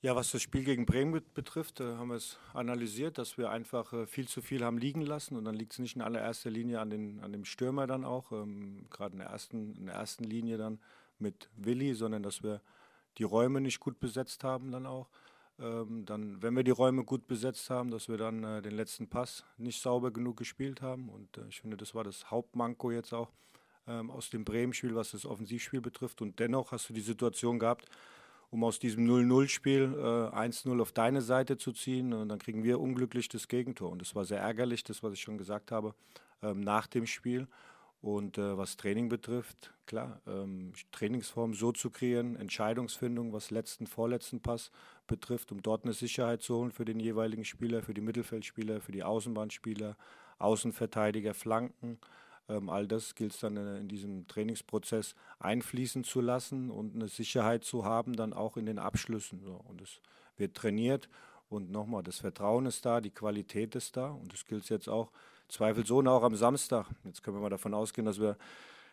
Ja, 0.00 0.14
was 0.14 0.30
das 0.30 0.42
Spiel 0.42 0.62
gegen 0.62 0.86
Bremen 0.86 1.20
betrifft, 1.34 1.80
äh, 1.80 1.96
haben 1.96 2.10
wir 2.10 2.16
es 2.16 2.38
analysiert, 2.54 3.18
dass 3.18 3.36
wir 3.36 3.50
einfach 3.50 3.92
äh, 3.92 4.06
viel 4.06 4.28
zu 4.28 4.40
viel 4.40 4.64
haben 4.64 4.78
liegen 4.78 5.00
lassen. 5.00 5.36
Und 5.36 5.44
dann 5.44 5.56
liegt 5.56 5.72
es 5.72 5.80
nicht 5.80 5.96
in 5.96 6.02
allererster 6.02 6.50
Linie 6.50 6.78
an, 6.78 6.88
den, 6.88 7.18
an 7.20 7.32
dem 7.32 7.44
Stürmer 7.44 7.88
dann 7.88 8.04
auch, 8.04 8.30
ähm, 8.30 8.86
gerade 8.90 9.14
in, 9.14 9.18
der 9.18 9.28
ersten, 9.30 9.74
in 9.74 9.86
der 9.86 9.96
ersten 9.96 10.22
Linie 10.22 10.56
dann 10.56 10.78
mit 11.18 11.50
Willi, 11.56 11.94
sondern 11.94 12.22
dass 12.22 12.44
wir 12.44 12.60
die 13.18 13.24
Räume 13.24 13.60
nicht 13.60 13.80
gut 13.80 13.98
besetzt 13.98 14.44
haben 14.44 14.70
dann 14.70 14.86
auch. 14.86 15.08
Ähm, 15.58 16.06
dann, 16.06 16.40
wenn 16.40 16.54
wir 16.54 16.62
die 16.62 16.70
Räume 16.70 17.02
gut 17.02 17.26
besetzt 17.26 17.68
haben, 17.68 17.90
dass 17.90 18.08
wir 18.08 18.18
dann 18.18 18.44
äh, 18.44 18.62
den 18.62 18.76
letzten 18.76 19.08
Pass 19.08 19.44
nicht 19.56 19.82
sauber 19.82 20.12
genug 20.12 20.36
gespielt 20.36 20.80
haben. 20.80 21.08
Und 21.08 21.38
äh, 21.38 21.48
ich 21.48 21.60
finde, 21.60 21.76
das 21.76 21.96
war 21.96 22.04
das 22.04 22.30
Hauptmanko 22.30 22.92
jetzt 22.92 23.12
auch 23.12 23.32
ähm, 23.88 24.12
aus 24.12 24.30
dem 24.30 24.44
Bremen-Spiel, 24.44 24.94
was 24.94 25.10
das 25.10 25.26
Offensivspiel 25.26 25.80
betrifft. 25.80 26.22
Und 26.22 26.38
dennoch 26.38 26.70
hast 26.70 26.88
du 26.88 26.92
die 26.92 27.00
Situation 27.00 27.58
gehabt, 27.58 27.86
um 28.50 28.64
aus 28.64 28.78
diesem 28.78 29.06
0-0-Spiel 29.06 29.94
äh, 29.96 30.36
1-0 30.36 30.80
auf 30.80 30.92
deine 30.92 31.20
Seite 31.20 31.58
zu 31.58 31.72
ziehen. 31.72 32.12
Und 32.12 32.28
dann 32.28 32.38
kriegen 32.38 32.64
wir 32.64 32.80
unglücklich 32.80 33.28
das 33.28 33.48
Gegentor. 33.48 33.90
Und 33.90 34.00
das 34.00 34.14
war 34.14 34.24
sehr 34.24 34.40
ärgerlich, 34.40 34.84
das, 34.84 35.02
was 35.02 35.12
ich 35.12 35.20
schon 35.20 35.38
gesagt 35.38 35.70
habe, 35.70 35.94
ähm, 36.42 36.60
nach 36.60 36.86
dem 36.86 37.06
Spiel. 37.06 37.46
Und 38.00 38.38
äh, 38.38 38.56
was 38.56 38.76
Training 38.76 39.08
betrifft, 39.08 39.74
klar, 39.86 40.20
ähm, 40.26 40.72
Trainingsform 40.92 41.54
so 41.54 41.72
zu 41.72 41.90
kreieren, 41.90 42.36
Entscheidungsfindung, 42.36 43.32
was 43.32 43.50
letzten, 43.50 43.88
vorletzten 43.88 44.40
Pass 44.40 44.70
betrifft, 45.08 45.50
um 45.50 45.62
dort 45.62 45.84
eine 45.84 45.94
Sicherheit 45.94 46.42
zu 46.42 46.56
holen 46.56 46.70
für 46.70 46.84
den 46.84 47.00
jeweiligen 47.00 47.44
Spieler, 47.44 47.82
für 47.82 47.94
die 47.94 48.00
Mittelfeldspieler, 48.00 48.80
für 48.80 48.92
die 48.92 49.02
Außenbahnspieler, 49.02 49.96
Außenverteidiger, 50.38 51.34
Flanken. 51.34 51.98
Ähm, 52.48 52.70
all 52.70 52.86
das 52.86 53.14
gilt 53.14 53.32
es 53.32 53.40
dann 53.40 53.56
in, 53.56 53.76
in 53.76 53.88
diesem 53.88 54.26
Trainingsprozess 54.26 55.14
einfließen 55.38 56.04
zu 56.04 56.20
lassen 56.20 56.70
und 56.70 56.94
eine 56.94 57.08
Sicherheit 57.08 57.64
zu 57.64 57.84
haben, 57.84 58.14
dann 58.14 58.32
auch 58.32 58.56
in 58.56 58.66
den 58.66 58.78
Abschlüssen. 58.78 59.40
So. 59.44 59.60
Und 59.68 59.80
es 59.82 60.00
wird 60.36 60.54
trainiert 60.56 61.08
und 61.48 61.70
nochmal, 61.70 62.02
das 62.02 62.18
Vertrauen 62.18 62.66
ist 62.66 62.84
da, 62.84 63.00
die 63.00 63.10
Qualität 63.10 63.74
ist 63.74 63.96
da 63.96 64.10
und 64.10 64.32
das 64.32 64.44
gilt 64.44 64.64
es 64.64 64.68
jetzt 64.68 64.88
auch 64.88 65.10
zweifelsohne 65.48 66.10
auch 66.10 66.22
am 66.22 66.36
Samstag. 66.36 66.86
Jetzt 67.04 67.22
können 67.22 67.36
wir 67.36 67.40
mal 67.40 67.48
davon 67.48 67.74
ausgehen, 67.74 68.04
dass 68.04 68.20
wir 68.20 68.36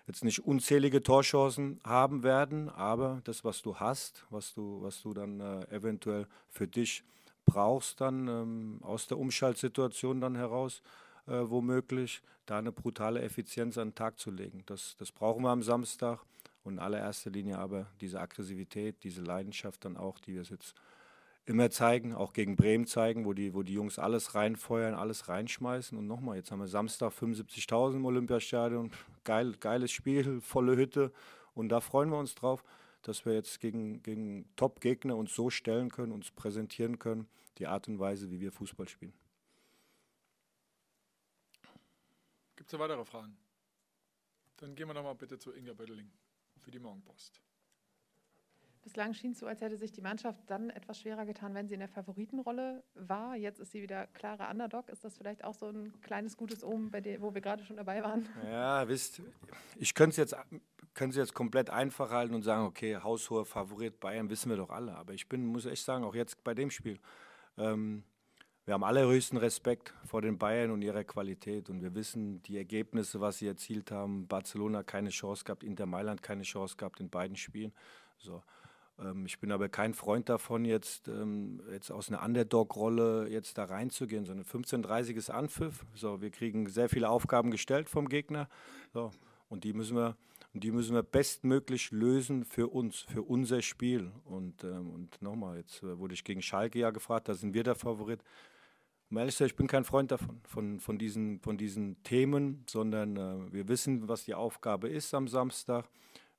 jetzt 0.07 0.24
nicht 0.24 0.45
unzählige 0.45 1.01
Torchancen 1.03 1.79
haben 1.83 2.24
werden, 2.24 2.69
aber 2.69 3.21
das, 3.24 3.43
was 3.43 3.62
du 3.62 3.75
hast, 3.75 4.25
was 4.29 4.53
du, 4.53 4.81
was 4.81 5.01
du 5.01 5.13
dann 5.13 5.39
äh, 5.39 5.65
eventuell 5.75 6.27
für 6.50 6.67
dich 6.67 7.03
brauchst, 7.45 8.01
dann 8.01 8.27
ähm, 8.27 8.79
aus 8.81 9.07
der 9.07 9.17
Umschaltsituation 9.17 10.21
dann 10.21 10.35
heraus, 10.35 10.81
äh, 11.27 11.41
womöglich, 11.50 12.22
da 12.46 12.60
eine 12.60 12.72
brutale 12.72 13.22
Effizienz 13.22 13.77
an 13.77 13.89
den 13.89 13.96
Tag 13.96 14.20
zu 14.20 14.32
legen. 14.32 14.63
Das, 14.65 14.96
das 14.98 15.12
brauchen 15.12 15.44
wir 15.44 15.50
am 15.50 15.63
Samstag 15.63 16.20
und 16.63 16.74
in 16.74 16.79
allererster 16.79 17.32
Linie 17.32 17.58
aber 17.58 17.88
diese 18.01 18.20
Aggressivität, 18.20 19.03
diese 19.03 19.22
Leidenschaft 19.22 19.86
dann 19.86 19.98
auch, 19.98 20.20
die 20.20 20.36
wir 20.36 20.44
jetzt 20.44 20.75
immer 21.46 21.70
zeigen, 21.70 22.13
auch 22.13 22.34
gegen 22.34 22.55
Bremen 22.55 22.88
zeigen, 22.88 23.25
wo 23.25 23.34
die, 23.34 23.53
wo 23.53 23.63
die 23.63 23.74
Jungs 23.74 24.00
alles 24.00 24.36
reinfeuern, 24.36 24.96
alles 24.96 25.29
reinschmeißen. 25.29 25.98
Und 25.98 26.08
nochmal, 26.08 26.38
jetzt 26.38 26.51
haben 26.51 26.60
wir 26.60 26.67
Samstag 26.67 27.12
75.000 27.13 27.98
im 27.98 28.05
Olympiastadion. 28.05 28.91
Geil, 29.24 29.53
geiles 29.60 29.91
Spiel, 29.91 30.41
volle 30.41 30.75
Hütte. 30.75 31.12
Und 31.53 31.70
da 31.70 31.82
freuen 31.82 32.10
wir 32.10 32.17
uns 32.17 32.36
drauf, 32.36 32.63
dass 33.03 33.25
wir 33.25 33.34
jetzt 33.34 33.60
gegen, 33.62 34.01
gegen 34.01 34.46
Top-Gegner 34.55 35.15
uns 35.15 35.36
so 35.36 35.51
stellen 35.51 35.89
können, 35.89 36.12
uns 36.12 36.32
präsentieren 36.32 36.98
können, 36.98 37.27
die 37.60 37.67
Art 37.67 37.88
und 37.88 38.00
Weise, 38.00 38.32
wie 38.32 38.41
wir 38.41 38.51
Fußball 38.51 38.88
spielen. 38.88 39.13
Gibt 42.65 42.74
es 42.74 42.79
weitere 42.79 43.05
Fragen? 43.05 43.38
Dann 44.57 44.74
gehen 44.74 44.88
wir 44.88 44.95
nochmal 44.95 45.13
bitte 45.13 45.38
zu 45.38 45.53
Inga 45.53 45.74
Bödeling 45.74 46.12
für 46.62 46.72
die 46.72 46.79
Morgenpost. 46.79 47.39
Bislang 48.81 49.13
schien 49.13 49.34
es 49.34 49.39
so, 49.39 49.45
als 49.45 49.62
hätte 49.62 49.77
sich 49.77 49.91
die 49.91 50.01
Mannschaft 50.01 50.50
dann 50.50 50.72
etwas 50.72 51.00
schwerer 51.00 51.27
getan, 51.27 51.53
wenn 51.53 51.67
sie 51.67 51.75
in 51.75 51.79
der 51.79 51.89
Favoritenrolle 51.89 52.84
war. 52.95 53.36
Jetzt 53.36 53.60
ist 53.60 53.72
sie 53.72 53.84
wieder 53.84 54.07
klarer 54.07 54.50
Underdog. 54.50 54.89
Ist 54.89 55.05
das 55.05 55.15
vielleicht 55.15 55.43
auch 55.43 55.53
so 55.53 55.67
ein 55.67 55.93
kleines 56.01 56.38
gutes 56.38 56.63
Omen, 56.63 56.89
bei 56.89 57.01
dem, 57.01 57.22
wo 57.22 57.36
wir 57.36 57.41
gerade 57.41 57.63
schon 57.63 57.77
dabei 57.77 58.01
waren? 58.01 58.27
Ja, 58.45 58.88
wisst, 58.88 59.22
ich 59.75 59.93
könnte 59.93 60.10
es 60.10 60.17
jetzt, 60.17 60.36
könnte 60.95 61.19
jetzt 61.19 61.36
komplett 61.36 61.69
einfach 61.69 62.10
halten 62.10 62.34
und 62.34 62.41
sagen, 62.41 62.65
okay, 62.65 62.98
haushoher 62.98 63.45
Favorit 63.45 64.00
Bayern 64.00 64.31
wissen 64.31 64.50
wir 64.50 64.57
doch 64.57 64.72
alle. 64.72 64.95
Aber 64.95 65.13
ich 65.13 65.29
bin, 65.29 65.45
muss 65.45 65.67
echt 65.67 65.86
sagen, 65.86 66.03
auch 66.03 66.15
jetzt 66.15 66.43
bei 66.43 66.55
dem 66.55 66.72
Spiel, 66.72 67.00
ähm, 67.57 68.03
wir 68.65 68.74
haben 68.74 68.84
allerhöchsten 68.84 69.38
Respekt 69.38 69.93
vor 70.05 70.24
den 70.24 70.39
Bayern 70.39 70.72
und 70.72 70.81
ihrer 70.81 71.03
Qualität. 71.03 71.69
Und 71.69 71.84
wir 71.84 71.93
wissen 71.93 72.41
die 72.43 72.57
Ergebnisse, 72.57 73.22
was 73.22 73.38
sie 73.38 73.48
erzielt 73.48 73.91
haben. 73.91 74.27
Barcelona 74.27 74.81
keine 74.81 75.10
Chance 75.10 75.43
gehabt, 75.43 75.63
Inter 75.63 75.86
Mailand 75.86 76.24
keine 76.24 76.41
Chance 76.41 76.75
gehabt 76.75 77.00
in 77.00 77.10
beiden 77.10 77.36
Spielen. 77.36 77.74
So. 78.17 78.41
Ähm, 79.00 79.25
ich 79.27 79.39
bin 79.39 79.51
aber 79.51 79.69
kein 79.69 79.93
Freund 79.93 80.29
davon, 80.29 80.65
jetzt, 80.65 81.07
ähm, 81.07 81.62
jetzt 81.72 81.91
aus 81.91 82.10
einer 82.10 82.24
Underdog-Rolle 82.24 83.27
jetzt 83.29 83.57
da 83.57 83.65
reinzugehen, 83.65 84.25
sondern 84.25 84.45
15:30 84.45 85.15
ist 85.15 85.29
Anpfiff. 85.29 85.86
So, 85.93 86.22
wir 86.22 86.31
kriegen 86.31 86.67
sehr 86.67 86.89
viele 86.89 87.10
Aufgaben 87.10 87.51
gestellt 87.51 87.89
vom 87.89 88.10
Gegner. 88.10 88.50
So, 88.93 89.12
und 89.48 89.63
die 89.63 89.74
müssen 89.74 89.95
wir, 89.95 90.15
und 90.53 90.63
die 90.63 90.72
müssen 90.72 90.95
wir 90.95 91.03
bestmöglich 91.03 91.91
lösen 91.91 92.45
für 92.45 92.67
uns, 92.67 93.01
für 93.01 93.22
unser 93.22 93.62
Spiel. 93.62 94.12
Und, 94.24 94.63
ähm, 94.63 94.89
und 94.91 95.22
nochmal, 95.22 95.57
jetzt 95.57 95.84
äh, 95.84 96.00
wurde 96.00 96.13
ich 96.13 96.24
gegen 96.24 96.41
Schalke 96.41 96.79
ja 96.79 96.91
gefragt, 96.91 97.29
da 97.29 97.36
sind 97.36 97.53
wir 97.53 97.63
der 97.63 97.75
Favorit. 97.75 98.24
Um 99.09 99.17
ehrlich 99.17 99.35
zu 99.35 99.39
sein, 99.39 99.47
ich 99.47 99.55
bin 99.55 99.67
kein 99.67 99.85
Freund 99.85 100.12
davon, 100.12 100.41
von, 100.43 100.79
von, 100.79 100.97
diesen, 100.97 101.39
von 101.39 101.57
diesen 101.57 102.01
Themen, 102.03 102.63
sondern 102.67 103.17
äh, 103.17 103.53
wir 103.53 103.67
wissen, 103.67 104.07
was 104.07 104.25
die 104.25 104.33
Aufgabe 104.33 104.89
ist 104.89 105.13
am 105.13 105.27
Samstag. 105.27 105.88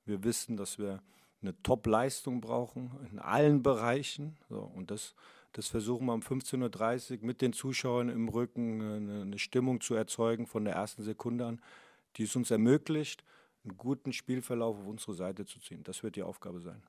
Wir 0.04 0.25
wissen, 0.25 0.56
dass 0.56 0.78
wir 0.78 1.02
eine 1.42 1.61
Top-Leistung 1.62 2.40
brauchen 2.40 2.90
in 3.11 3.18
allen 3.18 3.62
Bereichen. 3.62 4.37
So, 4.49 4.61
und 4.61 4.90
das, 4.90 5.14
das 5.52 5.68
versuchen 5.68 6.06
wir 6.06 6.14
um 6.14 6.20
15.30 6.20 7.18
Uhr 7.20 7.25
mit 7.25 7.40
den 7.40 7.52
Zuschauern 7.52 8.08
im 8.08 8.28
Rücken 8.28 8.82
eine, 8.82 9.23
eine 9.23 9.38
Stimmung 9.38 9.80
zu 9.80 9.94
erzeugen 9.94 10.46
von 10.46 10.64
der 10.64 10.75
ersten 10.75 11.02
Sekunde 11.02 11.46
an, 11.46 11.62
die 12.16 12.25
es 12.25 12.35
uns 12.35 12.50
ermöglicht, 12.50 13.25
einen 13.64 13.76
guten 13.76 14.12
Spielverlauf 14.12 14.78
auf 14.78 14.87
unsere 14.87 15.14
Seite 15.14 15.44
zu 15.44 15.61
ziehen. 15.61 15.82
Das 15.85 16.02
wird 16.02 16.16
die 16.16 16.23
Aufgabe 16.23 16.61
sein. 16.61 16.82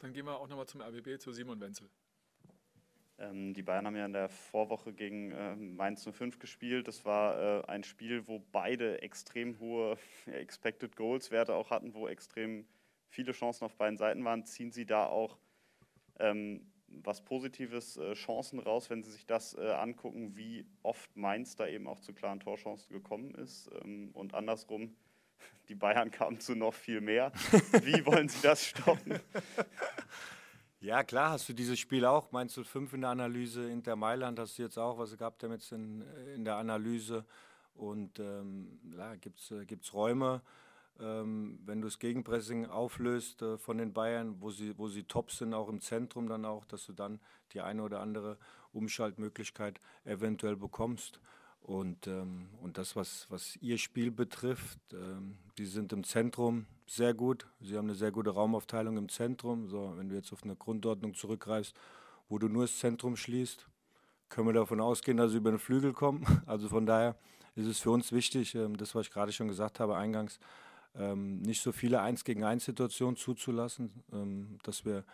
Dann 0.00 0.12
gehen 0.12 0.26
wir 0.26 0.36
auch 0.38 0.48
nochmal 0.48 0.66
zum 0.66 0.82
RBB, 0.82 1.18
zu 1.18 1.32
Simon 1.32 1.60
Wenzel. 1.60 1.88
Ähm, 3.18 3.54
die 3.54 3.62
Bayern 3.62 3.86
haben 3.86 3.96
ja 3.96 4.06
in 4.06 4.12
der 4.12 4.28
Vorwoche 4.28 4.92
gegen 4.92 5.32
äh, 5.32 5.54
Mainz 5.54 6.08
05 6.10 6.38
gespielt. 6.38 6.88
Das 6.88 7.04
war 7.04 7.38
äh, 7.38 7.64
ein 7.66 7.84
Spiel, 7.84 8.26
wo 8.26 8.40
beide 8.52 9.02
extrem 9.02 9.58
hohe 9.60 9.96
Expected 10.26 10.96
Goals 10.96 11.30
Werte 11.30 11.54
auch 11.54 11.70
hatten, 11.70 11.94
wo 11.94 12.08
extrem 12.08 12.66
viele 13.08 13.32
Chancen 13.32 13.64
auf 13.64 13.76
beiden 13.76 13.96
Seiten 13.96 14.24
waren. 14.24 14.44
Ziehen 14.44 14.72
Sie 14.72 14.86
da 14.86 15.06
auch 15.06 15.38
ähm, 16.18 16.72
was 16.88 17.24
Positives, 17.24 17.96
äh, 17.96 18.14
Chancen 18.14 18.58
raus, 18.58 18.90
wenn 18.90 19.02
Sie 19.02 19.10
sich 19.10 19.26
das 19.26 19.54
äh, 19.54 19.70
angucken, 19.70 20.36
wie 20.36 20.66
oft 20.82 21.16
Mainz 21.16 21.56
da 21.56 21.66
eben 21.66 21.86
auch 21.86 22.00
zu 22.00 22.12
klaren 22.12 22.40
Torchancen 22.40 22.92
gekommen 22.92 23.34
ist? 23.34 23.70
Ähm, 23.82 24.10
und 24.12 24.34
andersrum, 24.34 24.94
die 25.68 25.74
Bayern 25.74 26.10
kamen 26.10 26.40
zu 26.40 26.54
noch 26.54 26.74
viel 26.74 27.00
mehr. 27.00 27.32
Wie 27.82 28.04
wollen 28.06 28.28
Sie 28.28 28.42
das 28.42 28.64
stoppen? 28.64 29.20
Ja, 30.84 31.02
klar, 31.02 31.30
hast 31.30 31.48
du 31.48 31.54
dieses 31.54 31.78
Spiel 31.78 32.04
auch. 32.04 32.30
Meinst 32.30 32.58
du 32.58 32.60
fünf 32.62 32.92
in 32.92 33.00
der 33.00 33.08
Analyse? 33.08 33.70
Inter 33.70 33.96
Mailand 33.96 34.38
hast 34.38 34.58
du 34.58 34.62
jetzt 34.64 34.78
auch, 34.78 34.98
was 34.98 35.16
gehabt 35.16 35.42
jetzt 35.42 35.72
in, 35.72 36.04
in 36.34 36.44
der 36.44 36.56
Analyse. 36.56 37.24
Und 37.74 38.18
ähm, 38.18 38.78
gibt 39.22 39.40
es 39.40 39.50
äh, 39.50 39.94
Räume, 39.94 40.42
ähm, 41.00 41.58
wenn 41.64 41.80
du 41.80 41.86
das 41.86 41.98
Gegenpressing 41.98 42.66
auflöst 42.66 43.40
äh, 43.40 43.56
von 43.56 43.78
den 43.78 43.94
Bayern, 43.94 44.42
wo 44.42 44.50
sie, 44.50 44.76
wo 44.76 44.88
sie 44.88 45.04
top 45.04 45.30
sind, 45.32 45.54
auch 45.54 45.70
im 45.70 45.80
Zentrum 45.80 46.28
dann 46.28 46.44
auch, 46.44 46.66
dass 46.66 46.84
du 46.84 46.92
dann 46.92 47.18
die 47.54 47.62
eine 47.62 47.82
oder 47.82 48.00
andere 48.00 48.36
Umschaltmöglichkeit 48.74 49.80
eventuell 50.04 50.56
bekommst. 50.56 51.18
Und, 51.62 52.06
ähm, 52.08 52.50
und 52.60 52.76
das, 52.76 52.94
was, 52.94 53.24
was 53.30 53.56
ihr 53.62 53.78
Spiel 53.78 54.10
betrifft, 54.10 54.80
ähm, 54.92 55.38
die 55.56 55.64
sind 55.64 55.94
im 55.94 56.04
Zentrum 56.04 56.66
sehr 56.86 57.14
gut. 57.14 57.46
Sie 57.60 57.76
haben 57.76 57.86
eine 57.86 57.94
sehr 57.94 58.12
gute 58.12 58.30
Raumaufteilung 58.30 58.96
im 58.96 59.08
Zentrum. 59.08 59.68
So, 59.68 59.94
wenn 59.96 60.08
du 60.08 60.14
jetzt 60.14 60.32
auf 60.32 60.42
eine 60.44 60.56
Grundordnung 60.56 61.14
zurückgreifst, 61.14 61.74
wo 62.28 62.38
du 62.38 62.48
nur 62.48 62.64
das 62.64 62.78
Zentrum 62.78 63.16
schließt, 63.16 63.66
können 64.28 64.48
wir 64.48 64.52
davon 64.52 64.80
ausgehen, 64.80 65.16
dass 65.16 65.32
sie 65.32 65.38
über 65.38 65.50
den 65.50 65.58
Flügel 65.58 65.92
kommen. 65.92 66.26
Also 66.46 66.68
von 66.68 66.86
daher 66.86 67.16
ist 67.54 67.66
es 67.66 67.78
für 67.78 67.90
uns 67.90 68.12
wichtig, 68.12 68.54
ähm, 68.54 68.76
das, 68.76 68.94
was 68.94 69.06
ich 69.06 69.12
gerade 69.12 69.32
schon 69.32 69.48
gesagt 69.48 69.80
habe 69.80 69.96
eingangs, 69.96 70.38
ähm, 70.96 71.40
nicht 71.42 71.62
so 71.62 71.72
viele 71.72 72.00
Eins 72.00 72.24
gegen 72.24 72.44
eins 72.44 72.64
Situationen 72.64 73.16
zuzulassen, 73.16 74.04
ähm, 74.12 74.58
dass 74.62 74.84
wir 74.84 75.04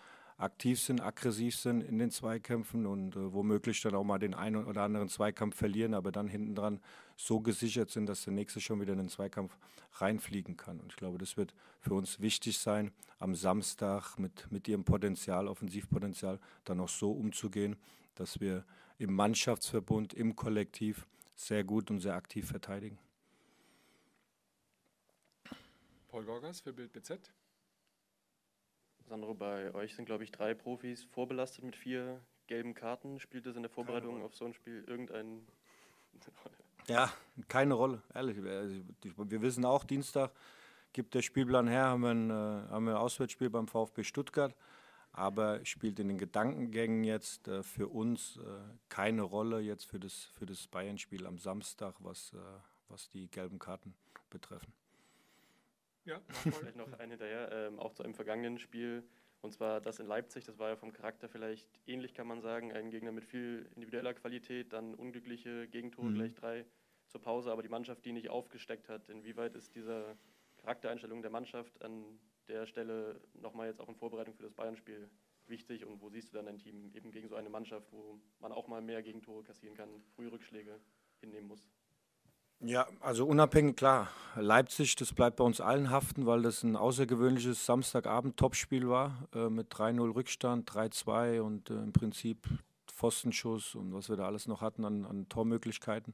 aktiv 0.40 0.80
sind, 0.80 1.00
aggressiv 1.00 1.56
sind 1.56 1.82
in 1.82 1.98
den 1.98 2.10
Zweikämpfen 2.10 2.86
und 2.86 3.16
äh, 3.16 3.32
womöglich 3.32 3.80
dann 3.82 3.94
auch 3.94 4.04
mal 4.04 4.18
den 4.18 4.34
einen 4.34 4.64
oder 4.64 4.82
anderen 4.82 5.08
Zweikampf 5.08 5.56
verlieren, 5.56 5.94
aber 5.94 6.12
dann 6.12 6.28
hinten 6.28 6.54
dran 6.54 6.80
so 7.16 7.40
gesichert 7.40 7.90
sind, 7.90 8.06
dass 8.06 8.24
der 8.24 8.32
nächste 8.32 8.60
schon 8.60 8.80
wieder 8.80 8.92
in 8.92 8.98
den 8.98 9.08
Zweikampf 9.08 9.56
reinfliegen 9.94 10.56
kann. 10.56 10.80
Und 10.80 10.92
ich 10.92 10.96
glaube, 10.96 11.18
das 11.18 11.36
wird 11.36 11.54
für 11.80 11.94
uns 11.94 12.20
wichtig 12.20 12.58
sein, 12.58 12.92
am 13.18 13.34
Samstag 13.34 14.18
mit, 14.18 14.50
mit 14.50 14.66
ihrem 14.68 14.84
Potenzial, 14.84 15.46
Offensivpotenzial, 15.46 16.40
dann 16.64 16.80
auch 16.80 16.88
so 16.88 17.12
umzugehen, 17.12 17.76
dass 18.14 18.40
wir 18.40 18.64
im 18.98 19.14
Mannschaftsverbund, 19.14 20.14
im 20.14 20.36
Kollektiv 20.36 21.06
sehr 21.36 21.64
gut 21.64 21.90
und 21.90 22.00
sehr 22.00 22.14
aktiv 22.14 22.46
verteidigen. 22.46 22.98
Paul 26.08 26.24
Gorgas 26.24 26.60
für 26.60 26.72
Bild 26.72 26.92
BZ. 26.92 27.30
Sandro, 29.10 29.34
bei 29.34 29.74
euch 29.74 29.96
sind, 29.96 30.04
glaube 30.04 30.22
ich, 30.22 30.30
drei 30.30 30.54
Profis 30.54 31.02
vorbelastet 31.02 31.64
mit 31.64 31.74
vier 31.74 32.20
gelben 32.46 32.74
Karten. 32.74 33.18
Spielt 33.18 33.44
das 33.44 33.56
in 33.56 33.62
der 33.62 33.70
Vorbereitung 33.70 34.22
auf 34.22 34.36
so 34.36 34.44
ein 34.44 34.54
Spiel 34.54 34.84
irgendeine 34.86 35.40
Rolle? 36.44 36.56
Ja, 36.86 37.12
keine 37.46 37.74
Rolle, 37.74 38.02
ehrlich. 38.14 38.38
Also, 38.38 38.74
wir 39.02 39.42
wissen 39.42 39.64
auch, 39.64 39.84
Dienstag 39.84 40.32
gibt 40.92 41.14
der 41.14 41.22
Spielplan 41.22 41.68
her, 41.68 41.84
haben 41.86 42.02
wir 42.02 42.10
ein, 42.10 42.30
äh, 42.30 42.32
haben 42.70 42.86
wir 42.86 42.94
ein 42.94 43.00
Auswärtsspiel 43.00 43.50
beim 43.50 43.68
VfB 43.68 44.02
Stuttgart, 44.02 44.56
aber 45.12 45.64
spielt 45.64 46.00
in 46.00 46.08
den 46.08 46.18
Gedankengängen 46.18 47.04
jetzt 47.04 47.48
äh, 47.48 47.62
für 47.62 47.88
uns 47.88 48.38
äh, 48.38 48.40
keine 48.88 49.22
Rolle 49.22 49.60
jetzt 49.60 49.84
für 49.84 50.00
das, 50.00 50.30
für 50.38 50.46
das 50.46 50.66
Bayern-Spiel 50.68 51.26
am 51.26 51.38
Samstag, 51.38 51.96
was, 51.98 52.32
was 52.88 53.08
die 53.10 53.28
gelben 53.28 53.58
Karten 53.58 53.94
betreffen. 54.30 54.72
Ja, 56.04 56.20
vielleicht 56.28 56.76
noch 56.76 56.92
eine 56.98 57.10
hinterher, 57.10 57.50
ähm, 57.52 57.78
auch 57.78 57.92
zu 57.94 58.02
einem 58.02 58.14
vergangenen 58.14 58.58
Spiel. 58.58 59.04
Und 59.42 59.52
zwar 59.52 59.80
das 59.80 59.98
in 59.98 60.06
Leipzig, 60.06 60.44
das 60.44 60.58
war 60.58 60.68
ja 60.68 60.76
vom 60.76 60.92
Charakter 60.92 61.28
vielleicht 61.28 61.66
ähnlich, 61.86 62.14
kann 62.14 62.26
man 62.26 62.40
sagen. 62.40 62.72
Ein 62.72 62.90
Gegner 62.90 63.12
mit 63.12 63.24
viel 63.24 63.70
individueller 63.74 64.12
Qualität, 64.12 64.72
dann 64.72 64.94
unglückliche 64.94 65.66
Gegentore, 65.68 66.08
mhm. 66.08 66.14
gleich 66.14 66.34
drei 66.34 66.66
zur 67.06 67.22
Pause, 67.22 67.50
aber 67.50 67.62
die 67.62 67.68
Mannschaft, 67.68 68.04
die 68.04 68.12
nicht 68.12 68.28
aufgesteckt 68.28 68.88
hat. 68.88 69.08
Inwieweit 69.08 69.54
ist 69.54 69.74
diese 69.74 70.16
Charaktereinstellung 70.58 71.22
der 71.22 71.30
Mannschaft 71.30 71.82
an 71.82 72.20
der 72.48 72.66
Stelle 72.66 73.20
nochmal 73.34 73.68
jetzt 73.68 73.80
auch 73.80 73.88
in 73.88 73.96
Vorbereitung 73.96 74.34
für 74.34 74.42
das 74.42 74.52
Bayern-Spiel 74.52 75.08
wichtig? 75.46 75.84
Und 75.84 76.00
wo 76.00 76.08
siehst 76.08 76.30
du 76.30 76.36
dann 76.36 76.46
dein 76.46 76.58
Team 76.58 76.92
eben 76.94 77.10
gegen 77.10 77.28
so 77.28 77.34
eine 77.34 77.48
Mannschaft, 77.48 77.92
wo 77.92 78.20
man 78.38 78.52
auch 78.52 78.68
mal 78.68 78.80
mehr 78.80 79.02
Gegentore 79.02 79.42
kassieren 79.42 79.76
kann, 79.76 79.88
frühe 80.14 80.30
Rückschläge 80.30 80.80
hinnehmen 81.20 81.48
muss? 81.48 81.68
Ja, 82.62 82.86
also 83.00 83.26
unabhängig, 83.26 83.76
klar. 83.76 84.08
Leipzig, 84.36 84.94
das 84.96 85.14
bleibt 85.14 85.36
bei 85.36 85.44
uns 85.44 85.62
allen 85.62 85.90
haften, 85.90 86.26
weil 86.26 86.42
das 86.42 86.62
ein 86.62 86.76
außergewöhnliches 86.76 87.64
Samstagabend-Topspiel 87.64 88.86
war 88.86 89.26
äh, 89.34 89.48
mit 89.48 89.72
3-0 89.72 90.14
Rückstand, 90.14 90.70
3-2 90.70 91.40
und 91.40 91.70
äh, 91.70 91.74
im 91.74 91.92
Prinzip 91.92 92.46
Pfostenschuss 92.86 93.74
und 93.74 93.94
was 93.94 94.10
wir 94.10 94.16
da 94.16 94.26
alles 94.26 94.46
noch 94.46 94.60
hatten 94.60 94.84
an, 94.84 95.06
an 95.06 95.26
Tormöglichkeiten. 95.30 96.12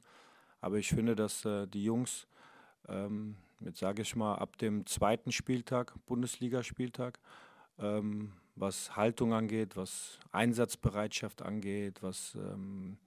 Aber 0.60 0.78
ich 0.78 0.88
finde, 0.90 1.16
dass 1.16 1.44
äh, 1.44 1.66
die 1.66 1.82
Jungs, 1.82 2.28
ähm, 2.88 3.36
jetzt 3.58 3.80
sage 3.80 4.02
ich 4.02 4.14
mal, 4.14 4.36
ab 4.36 4.56
dem 4.58 4.86
zweiten 4.86 5.32
Spieltag, 5.32 5.94
Bundesligaspieltag, 6.06 7.18
ähm, 7.80 8.32
was 8.54 8.94
Haltung 8.94 9.34
angeht, 9.34 9.76
was 9.76 10.20
Einsatzbereitschaft 10.30 11.42
angeht, 11.42 12.04
was 12.04 12.36
ähm, 12.36 12.98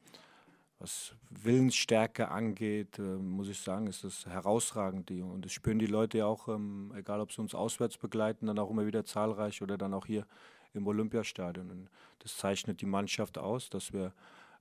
was 0.79 1.13
Willensstärke 1.29 2.29
angeht, 2.29 2.97
äh, 2.99 3.01
muss 3.01 3.49
ich 3.49 3.59
sagen, 3.59 3.87
ist 3.87 4.03
das 4.05 4.25
herausragend. 4.25 5.11
Und 5.11 5.43
das 5.43 5.51
spüren 5.51 5.77
die 5.77 5.85
Leute 5.85 6.19
ja 6.19 6.25
auch, 6.25 6.47
ähm, 6.47 6.93
egal 6.95 7.19
ob 7.19 7.33
sie 7.33 7.41
uns 7.41 7.53
auswärts 7.53 7.97
begleiten, 7.97 8.47
dann 8.47 8.57
auch 8.59 8.71
immer 8.71 8.85
wieder 8.85 9.03
zahlreich 9.03 9.61
oder 9.61 9.77
dann 9.77 9.93
auch 9.93 10.05
hier 10.05 10.25
im 10.73 10.87
Olympiastadion. 10.87 11.69
Und 11.69 11.89
das 12.19 12.37
zeichnet 12.37 12.81
die 12.81 12.85
Mannschaft 12.85 13.37
aus, 13.37 13.69
dass 13.69 13.91
wir 13.91 14.13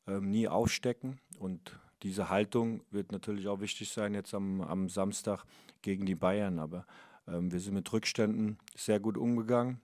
ähm, 0.08 0.30
nie 0.30 0.48
aufstecken. 0.48 1.20
Und 1.38 1.78
diese 2.02 2.28
Haltung 2.28 2.82
wird 2.90 3.12
natürlich 3.12 3.46
auch 3.46 3.60
wichtig 3.60 3.90
sein 3.90 4.14
jetzt 4.14 4.34
am, 4.34 4.60
am 4.60 4.88
Samstag 4.88 5.44
gegen 5.82 6.04
die 6.04 6.16
Bayern. 6.16 6.58
Aber 6.58 6.84
ähm, 7.28 7.52
wir 7.52 7.60
sind 7.60 7.74
mit 7.74 7.92
Rückständen 7.92 8.58
sehr 8.74 8.98
gut 8.98 9.16
umgegangen. 9.16 9.80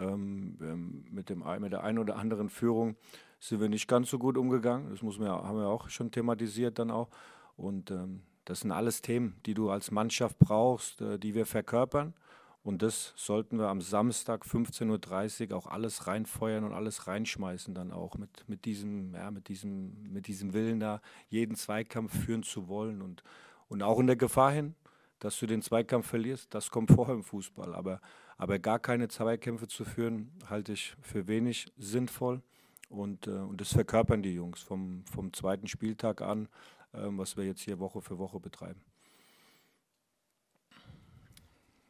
Ähm, 0.00 1.04
mit, 1.10 1.28
dem, 1.30 1.44
mit 1.60 1.72
der 1.72 1.82
einen 1.82 1.98
oder 1.98 2.16
anderen 2.16 2.50
Führung 2.50 2.96
sind 3.40 3.60
wir 3.60 3.68
nicht 3.68 3.88
ganz 3.88 4.10
so 4.10 4.18
gut 4.18 4.36
umgegangen. 4.36 4.90
Das 4.90 5.02
muss 5.02 5.18
man, 5.18 5.28
haben 5.28 5.58
wir 5.58 5.68
auch 5.68 5.88
schon 5.88 6.10
thematisiert 6.10 6.78
dann 6.78 6.90
auch. 6.90 7.08
Und 7.56 7.90
ähm, 7.90 8.22
das 8.44 8.60
sind 8.60 8.72
alles 8.72 9.02
Themen, 9.02 9.36
die 9.46 9.54
du 9.54 9.70
als 9.70 9.90
Mannschaft 9.90 10.38
brauchst, 10.38 11.00
äh, 11.00 11.18
die 11.18 11.34
wir 11.34 11.46
verkörpern. 11.46 12.14
Und 12.62 12.82
das 12.82 13.14
sollten 13.16 13.58
wir 13.58 13.68
am 13.68 13.80
Samstag 13.80 14.44
15.30 14.44 15.50
Uhr 15.50 15.56
auch 15.56 15.66
alles 15.66 16.06
reinfeuern 16.06 16.64
und 16.64 16.72
alles 16.72 17.06
reinschmeißen, 17.06 17.74
dann 17.74 17.92
auch 17.92 18.16
mit, 18.18 18.48
mit, 18.48 18.64
diesem, 18.64 19.14
ja, 19.14 19.30
mit, 19.30 19.48
diesem, 19.48 20.12
mit 20.12 20.26
diesem 20.26 20.52
Willen 20.52 20.80
da, 20.80 21.00
jeden 21.28 21.56
Zweikampf 21.56 22.24
führen 22.24 22.42
zu 22.42 22.68
wollen. 22.68 23.00
Und, 23.00 23.22
und 23.68 23.82
auch 23.82 23.98
in 24.00 24.06
der 24.06 24.16
Gefahr 24.16 24.52
hin, 24.52 24.74
dass 25.18 25.38
du 25.38 25.46
den 25.46 25.62
Zweikampf 25.62 26.06
verlierst, 26.06 26.54
das 26.54 26.70
kommt 26.70 26.90
vorher 26.90 27.14
im 27.14 27.24
Fußball. 27.24 27.74
Aber, 27.74 28.00
aber 28.38 28.58
gar 28.60 28.78
keine 28.78 29.08
Zweikämpfe 29.08 29.66
zu 29.66 29.84
führen, 29.84 30.32
halte 30.48 30.72
ich 30.72 30.96
für 31.02 31.26
wenig 31.26 31.66
sinnvoll. 31.76 32.40
Und, 32.88 33.26
äh, 33.26 33.30
und 33.30 33.60
das 33.60 33.72
verkörpern 33.72 34.22
die 34.22 34.32
Jungs 34.32 34.62
vom, 34.62 35.04
vom 35.04 35.32
zweiten 35.34 35.66
Spieltag 35.66 36.22
an, 36.22 36.48
äh, 36.92 37.00
was 37.02 37.36
wir 37.36 37.44
jetzt 37.44 37.60
hier 37.60 37.78
Woche 37.78 38.00
für 38.00 38.16
Woche 38.16 38.40
betreiben. 38.40 38.80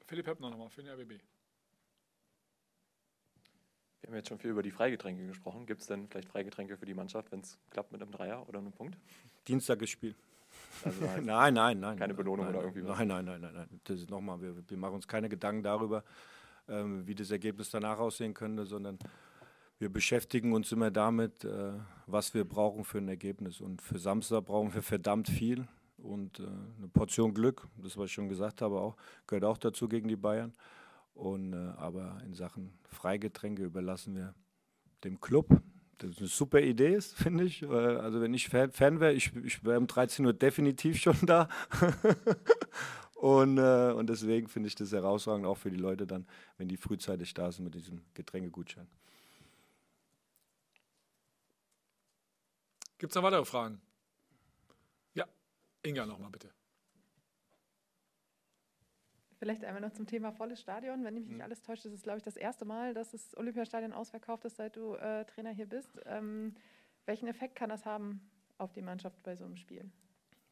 Philipp 0.07 0.27
Heppner 0.27 0.51
nochmal 0.51 0.71
für 0.71 0.83
den 0.83 0.91
RBB. 0.91 1.21
Wir 4.01 4.09
haben 4.09 4.17
jetzt 4.17 4.29
schon 4.29 4.39
viel 4.39 4.51
über 4.51 4.63
die 4.63 4.71
Freigetränke 4.71 5.27
gesprochen. 5.27 5.67
Gibt 5.67 5.83
es 5.83 5.87
denn 5.87 6.09
vielleicht 6.09 6.31
Freigetränke 6.31 6.79
für 6.79 6.87
die 6.87 6.95
Mannschaft, 6.95 7.31
wenn 7.31 7.41
es 7.41 7.59
klappt 7.69 7.93
mit 7.93 8.01
einem 8.01 8.11
Dreier 8.11 8.49
oder 8.49 8.59
einem 8.59 8.73
Punkt? 8.73 8.97
Dienstag 9.47 9.83
ist 9.83 9.91
Spiel. 9.91 10.15
Also 10.83 11.05
nein, 11.23 11.53
nein, 11.53 11.79
nein. 11.79 11.99
Keine 11.99 12.15
Belohnung 12.15 12.47
nein, 12.47 12.55
oder 12.55 12.65
irgendwie 12.65 12.85
was? 12.85 12.99
Nein, 12.99 13.09
nein, 13.09 13.25
nein, 13.27 13.41
nein. 13.43 13.53
nein. 13.55 13.81
Das 13.85 14.01
ist 14.01 14.09
nochmal, 14.09 14.41
wir, 14.41 14.57
wir 14.67 14.77
machen 14.79 14.95
uns 14.95 15.07
keine 15.07 15.29
Gedanken 15.29 15.63
darüber, 15.63 16.03
wie 16.69 17.15
das 17.15 17.31
Ergebnis 17.31 17.71
danach 17.71 17.99
aussehen 17.99 18.35
könnte, 18.35 18.67
sondern 18.67 18.99
wir 19.79 19.89
beschäftigen 19.91 20.53
uns 20.53 20.73
immer 20.73 20.91
damit, 20.91 21.45
äh, 21.45 21.73
was 22.07 22.35
wir 22.35 22.45
brauchen 22.45 22.85
für 22.85 22.99
ein 22.99 23.09
Ergebnis. 23.09 23.61
Und 23.61 23.81
für 23.81 23.99
Samstag 23.99 24.45
brauchen 24.47 24.75
wir 24.75 24.83
verdammt 24.83 25.29
viel 25.29 25.69
und 25.99 26.41
äh, 26.41 26.43
eine 26.43 26.89
Portion 26.89 27.33
Glück, 27.33 27.69
das 27.77 27.97
was 27.97 28.07
ich 28.07 28.13
schon 28.13 28.29
gesagt 28.29 28.61
habe, 28.61 28.81
auch, 28.81 28.97
gehört 29.27 29.45
auch 29.45 29.59
dazu 29.59 29.89
gegen 29.89 30.09
die 30.09 30.17
Bayern. 30.17 30.53
Und, 31.15 31.53
äh, 31.53 31.57
aber 31.77 32.21
in 32.25 32.35
Sachen 32.35 32.73
Freigetränke 32.85 33.65
überlassen 33.65 34.17
wir 34.17 34.35
dem 35.05 35.21
Club. 35.21 35.49
Das 35.99 36.11
ist 36.11 36.19
eine 36.19 36.29
super 36.29 36.61
Idee, 36.61 37.01
finde 37.15 37.45
ich. 37.45 37.65
Also 37.69 38.21
wenn 38.21 38.35
ich 38.35 38.49
Fan, 38.49 38.73
Fan 38.73 38.99
wäre, 38.99 39.13
ich, 39.13 39.35
ich 39.37 39.65
wäre 39.65 39.79
um 39.79 39.87
13 39.87 40.27
Uhr 40.27 40.33
definitiv 40.33 40.99
schon 40.99 41.19
da. 41.23 41.49
und, 43.19 43.59
äh, 43.59 43.93
und 43.97 44.09
deswegen 44.09 44.47
finde 44.47 44.69
ich 44.69 44.77
das 44.77 44.93
herausragend, 44.93 45.45
auch 45.45 45.57
für 45.57 45.71
die 45.71 45.77
Leute 45.77 46.07
dann, 46.07 46.25
wenn 46.57 46.69
die 46.69 46.77
frühzeitig 46.77 47.35
da 47.35 47.51
sind 47.51 47.65
mit 47.65 47.75
diesem 47.75 48.05
Getränkegutschein. 48.15 48.87
Gibt 52.97 53.11
es 53.11 53.17
noch 53.17 53.25
weitere 53.25 53.45
Fragen? 53.45 53.81
Ja, 55.15 55.27
Inga 55.83 56.07
nochmal 56.07 56.31
bitte. 56.31 56.53
Vielleicht 59.41 59.65
einmal 59.65 59.81
noch 59.81 59.93
zum 59.93 60.07
Thema 60.07 60.31
volles 60.31 60.61
Stadion. 60.61 61.03
Wenn 61.03 61.17
ich 61.17 61.23
mich 61.23 61.31
nicht 61.31 61.39
mhm. 61.39 61.43
alles 61.43 61.61
täusche, 61.63 61.89
das 61.89 61.95
ist, 61.95 62.05
glaube 62.05 62.19
ich, 62.19 62.25
das 62.25 62.37
erste 62.37 62.65
Mal, 62.65 62.95
dass 62.95 63.11
das 63.11 63.37
Olympiastadion 63.37 63.93
ausverkauft 63.93 64.45
ist, 64.45 64.59
seit 64.59 64.77
du 64.77 64.95
äh, 64.95 65.25
Trainer 65.25 65.51
hier 65.51 65.67
bist. 65.67 65.99
Ähm, 66.07 66.55
welchen 67.05 67.27
Effekt 67.27 67.57
kann 67.57 67.69
das 67.69 67.85
haben 67.85 68.21
auf 68.59 68.73
die 68.73 68.83
Mannschaft 68.83 69.21
bei 69.25 69.35
so 69.35 69.45
einem 69.45 69.57
Spiel? 69.57 69.91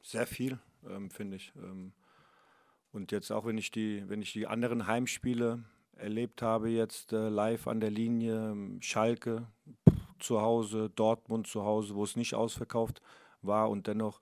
Sehr 0.02 0.26
viel, 0.26 0.58
ähm, 0.84 1.10
finde 1.10 1.36
ich. 1.36 1.52
Ähm, 1.54 1.92
und 2.96 3.12
jetzt 3.12 3.30
auch, 3.30 3.44
wenn 3.44 3.58
ich 3.58 3.70
die, 3.70 4.02
wenn 4.08 4.22
ich 4.22 4.32
die 4.32 4.46
anderen 4.46 4.86
Heimspiele 4.86 5.62
erlebt 5.96 6.40
habe, 6.40 6.70
jetzt 6.70 7.12
äh, 7.12 7.28
live 7.28 7.68
an 7.68 7.78
der 7.78 7.90
Linie, 7.90 8.50
ähm, 8.52 8.78
Schalke, 8.80 9.46
zu 10.18 10.40
Hause, 10.40 10.90
Dortmund 10.90 11.46
zu 11.46 11.62
Hause, 11.62 11.94
wo 11.94 12.04
es 12.04 12.16
nicht 12.16 12.34
ausverkauft 12.34 13.02
war 13.42 13.68
und 13.68 13.86
dennoch, 13.86 14.20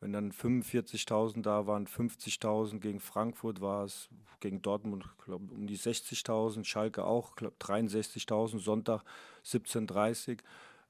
wenn 0.00 0.12
dann 0.12 0.32
45.000 0.32 1.40
da 1.42 1.66
waren, 1.66 1.86
50.000 1.86 2.78
gegen 2.78 3.00
Frankfurt 3.00 3.62
war 3.62 3.84
es, 3.84 4.10
gegen 4.40 4.60
Dortmund 4.60 5.04
glaub, 5.24 5.50
um 5.50 5.66
die 5.66 5.78
60.000, 5.78 6.64
Schalke 6.64 7.04
auch, 7.04 7.34
63.000, 7.36 8.58
Sonntag 8.58 9.02
17.30 9.46 10.40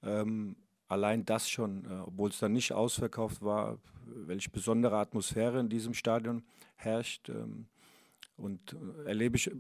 ähm, 0.03 0.57
allein 0.91 1.25
das 1.25 1.49
schon, 1.49 1.85
äh, 1.85 2.01
obwohl 2.05 2.31
es 2.31 2.41
dann 2.41 2.53
nicht 2.53 2.73
ausverkauft 2.73 3.43
war, 3.43 3.79
welche 4.05 4.51
besondere 4.51 4.99
Atmosphäre 4.99 5.61
in 5.61 5.69
diesem 5.69 5.95
Stadion 5.95 6.43
herrscht. 6.75 7.29
Ähm, 7.29 7.67
und 8.37 8.73
äh, 8.73 9.09
erlebe 9.09 9.37
ich, 9.37 9.51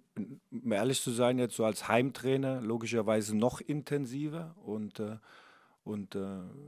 um 0.50 0.72
ehrlich 0.72 1.00
zu 1.00 1.12
sein, 1.12 1.38
jetzt 1.38 1.54
so 1.54 1.64
als 1.64 1.86
Heimtrainer 1.86 2.60
logischerweise 2.60 3.36
noch 3.36 3.60
intensiver 3.60 4.56
und, 4.64 4.98
äh, 4.98 5.18
und 5.84 6.16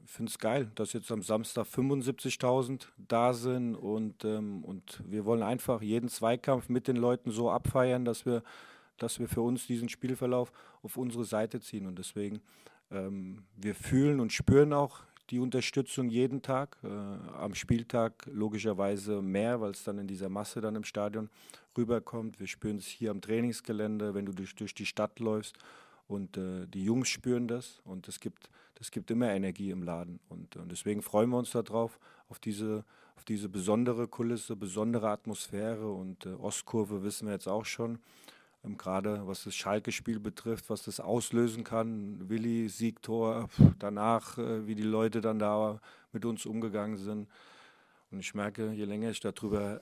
finde 0.06 0.30
es 0.30 0.38
geil, 0.38 0.70
dass 0.74 0.94
jetzt 0.94 1.12
am 1.12 1.22
Samstag 1.22 1.66
75.000 1.66 2.86
da 2.96 3.34
sind 3.34 3.74
und, 3.76 4.24
ähm, 4.24 4.64
und 4.64 5.02
wir 5.06 5.24
wollen 5.24 5.42
einfach 5.42 5.82
jeden 5.82 6.08
Zweikampf 6.08 6.68
mit 6.68 6.88
den 6.88 6.96
Leuten 6.96 7.30
so 7.30 7.50
abfeiern, 7.50 8.04
dass 8.04 8.26
wir, 8.26 8.42
dass 8.96 9.20
wir 9.20 9.28
für 9.28 9.42
uns 9.42 9.66
diesen 9.66 9.88
Spielverlauf 9.88 10.50
auf 10.82 10.96
unsere 10.96 11.24
Seite 11.24 11.60
ziehen 11.60 11.86
und 11.86 11.98
deswegen 11.98 12.40
ähm, 12.92 13.44
wir 13.56 13.74
fühlen 13.74 14.20
und 14.20 14.32
spüren 14.32 14.72
auch 14.72 15.00
die 15.30 15.38
Unterstützung 15.38 16.10
jeden 16.10 16.42
Tag. 16.42 16.76
Äh, 16.84 16.88
am 16.88 17.54
Spieltag 17.54 18.28
logischerweise 18.30 19.22
mehr, 19.22 19.60
weil 19.60 19.70
es 19.70 19.84
dann 19.84 19.98
in 19.98 20.06
dieser 20.06 20.28
Masse 20.28 20.60
dann 20.60 20.76
im 20.76 20.84
Stadion 20.84 21.30
rüberkommt. 21.76 22.38
Wir 22.38 22.46
spüren 22.46 22.76
es 22.76 22.86
hier 22.86 23.10
am 23.10 23.20
Trainingsgelände, 23.20 24.14
wenn 24.14 24.26
du 24.26 24.32
durch, 24.32 24.54
durch 24.54 24.74
die 24.74 24.86
Stadt 24.86 25.18
läufst. 25.20 25.56
Und 26.06 26.36
äh, 26.36 26.66
die 26.66 26.84
Jungs 26.84 27.08
spüren 27.08 27.48
das 27.48 27.80
und 27.84 28.08
es 28.08 28.20
gibt, 28.20 28.50
gibt 28.90 29.10
immer 29.10 29.30
Energie 29.30 29.70
im 29.70 29.82
Laden. 29.82 30.20
Und, 30.28 30.56
und 30.56 30.70
deswegen 30.70 31.00
freuen 31.00 31.30
wir 31.30 31.38
uns 31.38 31.52
darauf, 31.52 31.98
auf 32.28 32.38
diese, 32.38 32.84
auf 33.16 33.24
diese 33.24 33.48
besondere 33.48 34.08
Kulisse, 34.08 34.54
besondere 34.54 35.08
Atmosphäre. 35.08 35.90
Und 35.90 36.26
äh, 36.26 36.30
Ostkurve 36.34 37.02
wissen 37.02 37.26
wir 37.26 37.32
jetzt 37.32 37.48
auch 37.48 37.64
schon, 37.64 37.98
ähm, 38.64 38.76
gerade 38.76 39.26
was 39.26 39.44
das 39.44 39.54
Schalke-Spiel 39.54 40.20
betrifft, 40.20 40.70
was 40.70 40.82
das 40.82 41.00
auslösen 41.00 41.64
kann. 41.64 42.28
Willi, 42.28 42.68
Siegtor, 42.68 43.48
danach, 43.78 44.38
äh, 44.38 44.66
wie 44.66 44.74
die 44.74 44.82
Leute 44.82 45.20
dann 45.20 45.38
da 45.38 45.80
mit 46.12 46.24
uns 46.24 46.46
umgegangen 46.46 46.96
sind. 46.96 47.28
Und 48.10 48.20
ich 48.20 48.34
merke, 48.34 48.72
je 48.72 48.84
länger 48.84 49.10
ich 49.10 49.20
darüber 49.20 49.80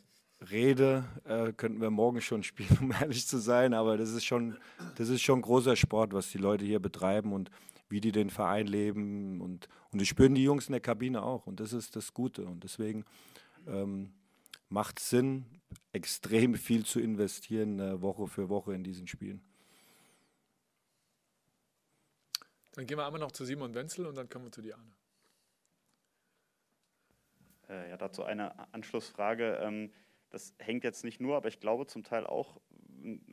rede, 0.51 1.05
äh, 1.25 1.53
könnten 1.53 1.81
wir 1.81 1.91
morgen 1.91 2.21
schon 2.21 2.43
spielen, 2.43 2.79
um 2.81 2.93
ehrlich 2.93 3.27
zu 3.27 3.39
sein. 3.39 3.75
Aber 3.75 3.97
das 3.97 4.11
ist 4.11 4.25
schon, 4.25 4.57
das 4.97 5.09
ist 5.09 5.23
schon 5.23 5.43
großer 5.43 5.77
Sport, 5.77 6.13
was 6.13 6.31
die 6.31 6.39
Leute 6.39 6.65
hier 6.65 6.81
betreiben 6.81 7.33
und 7.33 7.51
wie 7.89 8.01
die 8.01 8.13
den 8.13 8.31
Verein 8.31 8.67
leben. 8.67 9.41
Und, 9.41 9.69
und 9.91 10.01
das 10.01 10.09
spüren 10.09 10.35
die 10.35 10.45
Jungs 10.45 10.69
in 10.69 10.73
der 10.73 10.81
Kabine 10.81 11.23
auch. 11.23 11.47
Und 11.47 11.61
das 11.61 11.73
ist 11.73 11.97
das 11.97 12.15
Gute. 12.15 12.47
Und 12.47 12.65
deswegen 12.65 13.05
ähm, 13.67 14.13
macht 14.71 15.01
es 15.01 15.11
Sinn, 15.11 15.45
extrem 15.93 16.55
viel 16.55 16.87
zu 16.87 17.01
investieren, 17.01 17.79
äh, 17.79 18.01
Woche 18.01 18.27
für 18.27 18.49
Woche 18.49 18.75
in 18.75 18.83
diesen 18.83 19.07
Spielen. 19.07 19.43
Dann 22.73 22.87
gehen 22.87 22.97
wir 22.97 23.05
einmal 23.05 23.21
noch 23.21 23.33
zu 23.33 23.45
Simon 23.45 23.75
Wenzel 23.75 24.07
und 24.07 24.15
dann 24.15 24.29
kommen 24.29 24.47
wir 24.47 24.53
zu 24.53 24.63
Diane. 24.63 24.83
Äh, 27.69 27.91
ja, 27.91 27.97
dazu 27.97 28.23
eine 28.25 28.73
Anschlussfrage. 28.73 29.57
Ähm, 29.63 29.93
das 30.31 30.55
hängt 30.59 30.85
jetzt 30.85 31.05
nicht 31.05 31.21
nur, 31.21 31.37
aber 31.37 31.49
ich 31.49 31.59
glaube 31.61 31.87
zum 31.87 32.05
Teil 32.05 32.25
auch 32.25 32.61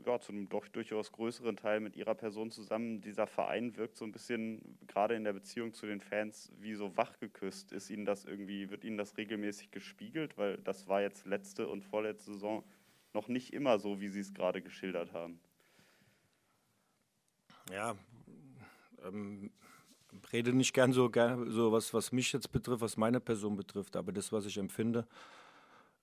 ja, 0.05 0.19
zu 0.19 0.31
einem 0.31 0.49
doch 0.49 0.67
durchaus 0.67 1.11
größeren 1.11 1.55
Teil 1.57 1.79
mit 1.79 1.95
ihrer 1.95 2.15
Person 2.15 2.51
zusammen. 2.51 3.01
Dieser 3.01 3.27
Verein 3.27 3.75
wirkt 3.77 3.97
so 3.97 4.05
ein 4.05 4.11
bisschen, 4.11 4.77
gerade 4.87 5.15
in 5.15 5.23
der 5.23 5.33
Beziehung 5.33 5.73
zu 5.73 5.85
den 5.85 6.01
Fans, 6.01 6.51
wie 6.59 6.73
so 6.73 6.95
wachgeküsst. 6.97 7.71
Ist 7.71 7.89
Ihnen 7.89 8.05
das 8.05 8.25
irgendwie, 8.25 8.69
wird 8.69 8.83
Ihnen 8.83 8.97
das 8.97 9.17
regelmäßig 9.17 9.71
gespiegelt? 9.71 10.37
Weil 10.37 10.57
das 10.57 10.87
war 10.87 11.01
jetzt 11.01 11.25
letzte 11.25 11.67
und 11.67 11.83
vorletzte 11.83 12.33
Saison 12.33 12.63
noch 13.13 13.27
nicht 13.27 13.53
immer 13.53 13.79
so, 13.79 13.99
wie 13.99 14.09
Sie 14.09 14.19
es 14.19 14.33
gerade 14.33 14.61
geschildert 14.61 15.13
haben. 15.13 15.39
Ja, 17.71 17.95
ähm, 19.05 19.51
rede 20.31 20.53
nicht 20.53 20.73
gern 20.73 20.93
so, 20.93 21.11
so 21.47 21.71
was, 21.71 21.93
was 21.93 22.11
mich 22.11 22.31
jetzt 22.33 22.51
betrifft, 22.51 22.81
was 22.81 22.97
meine 22.97 23.19
Person 23.19 23.55
betrifft, 23.55 23.95
aber 23.95 24.11
das, 24.11 24.31
was 24.31 24.45
ich 24.45 24.57
empfinde, 24.57 25.05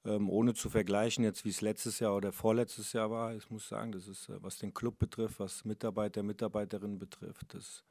ähm, 0.05 0.29
ohne 0.29 0.55
zu 0.55 0.69
vergleichen, 0.69 1.25
jetzt 1.25 1.45
wie 1.45 1.51
es 1.51 1.61
letztes 1.61 1.99
Jahr 1.99 2.15
oder 2.15 2.33
vorletztes 2.33 2.93
Jahr 2.93 3.11
war, 3.11 3.35
ich 3.35 3.51
muss 3.51 3.69
sagen, 3.69 3.93
das 3.93 4.07
ist, 4.07 4.29
äh, 4.29 4.43
was 4.43 4.59
den 4.59 4.75
Club 4.75 4.99
betrifft, 4.99 5.41
was 5.41 5.65
Mitarbeiter, 5.65 6.23
Mitarbeiterinnen 6.23 6.99
betrifft, 6.99 7.55
das, 7.55 7.85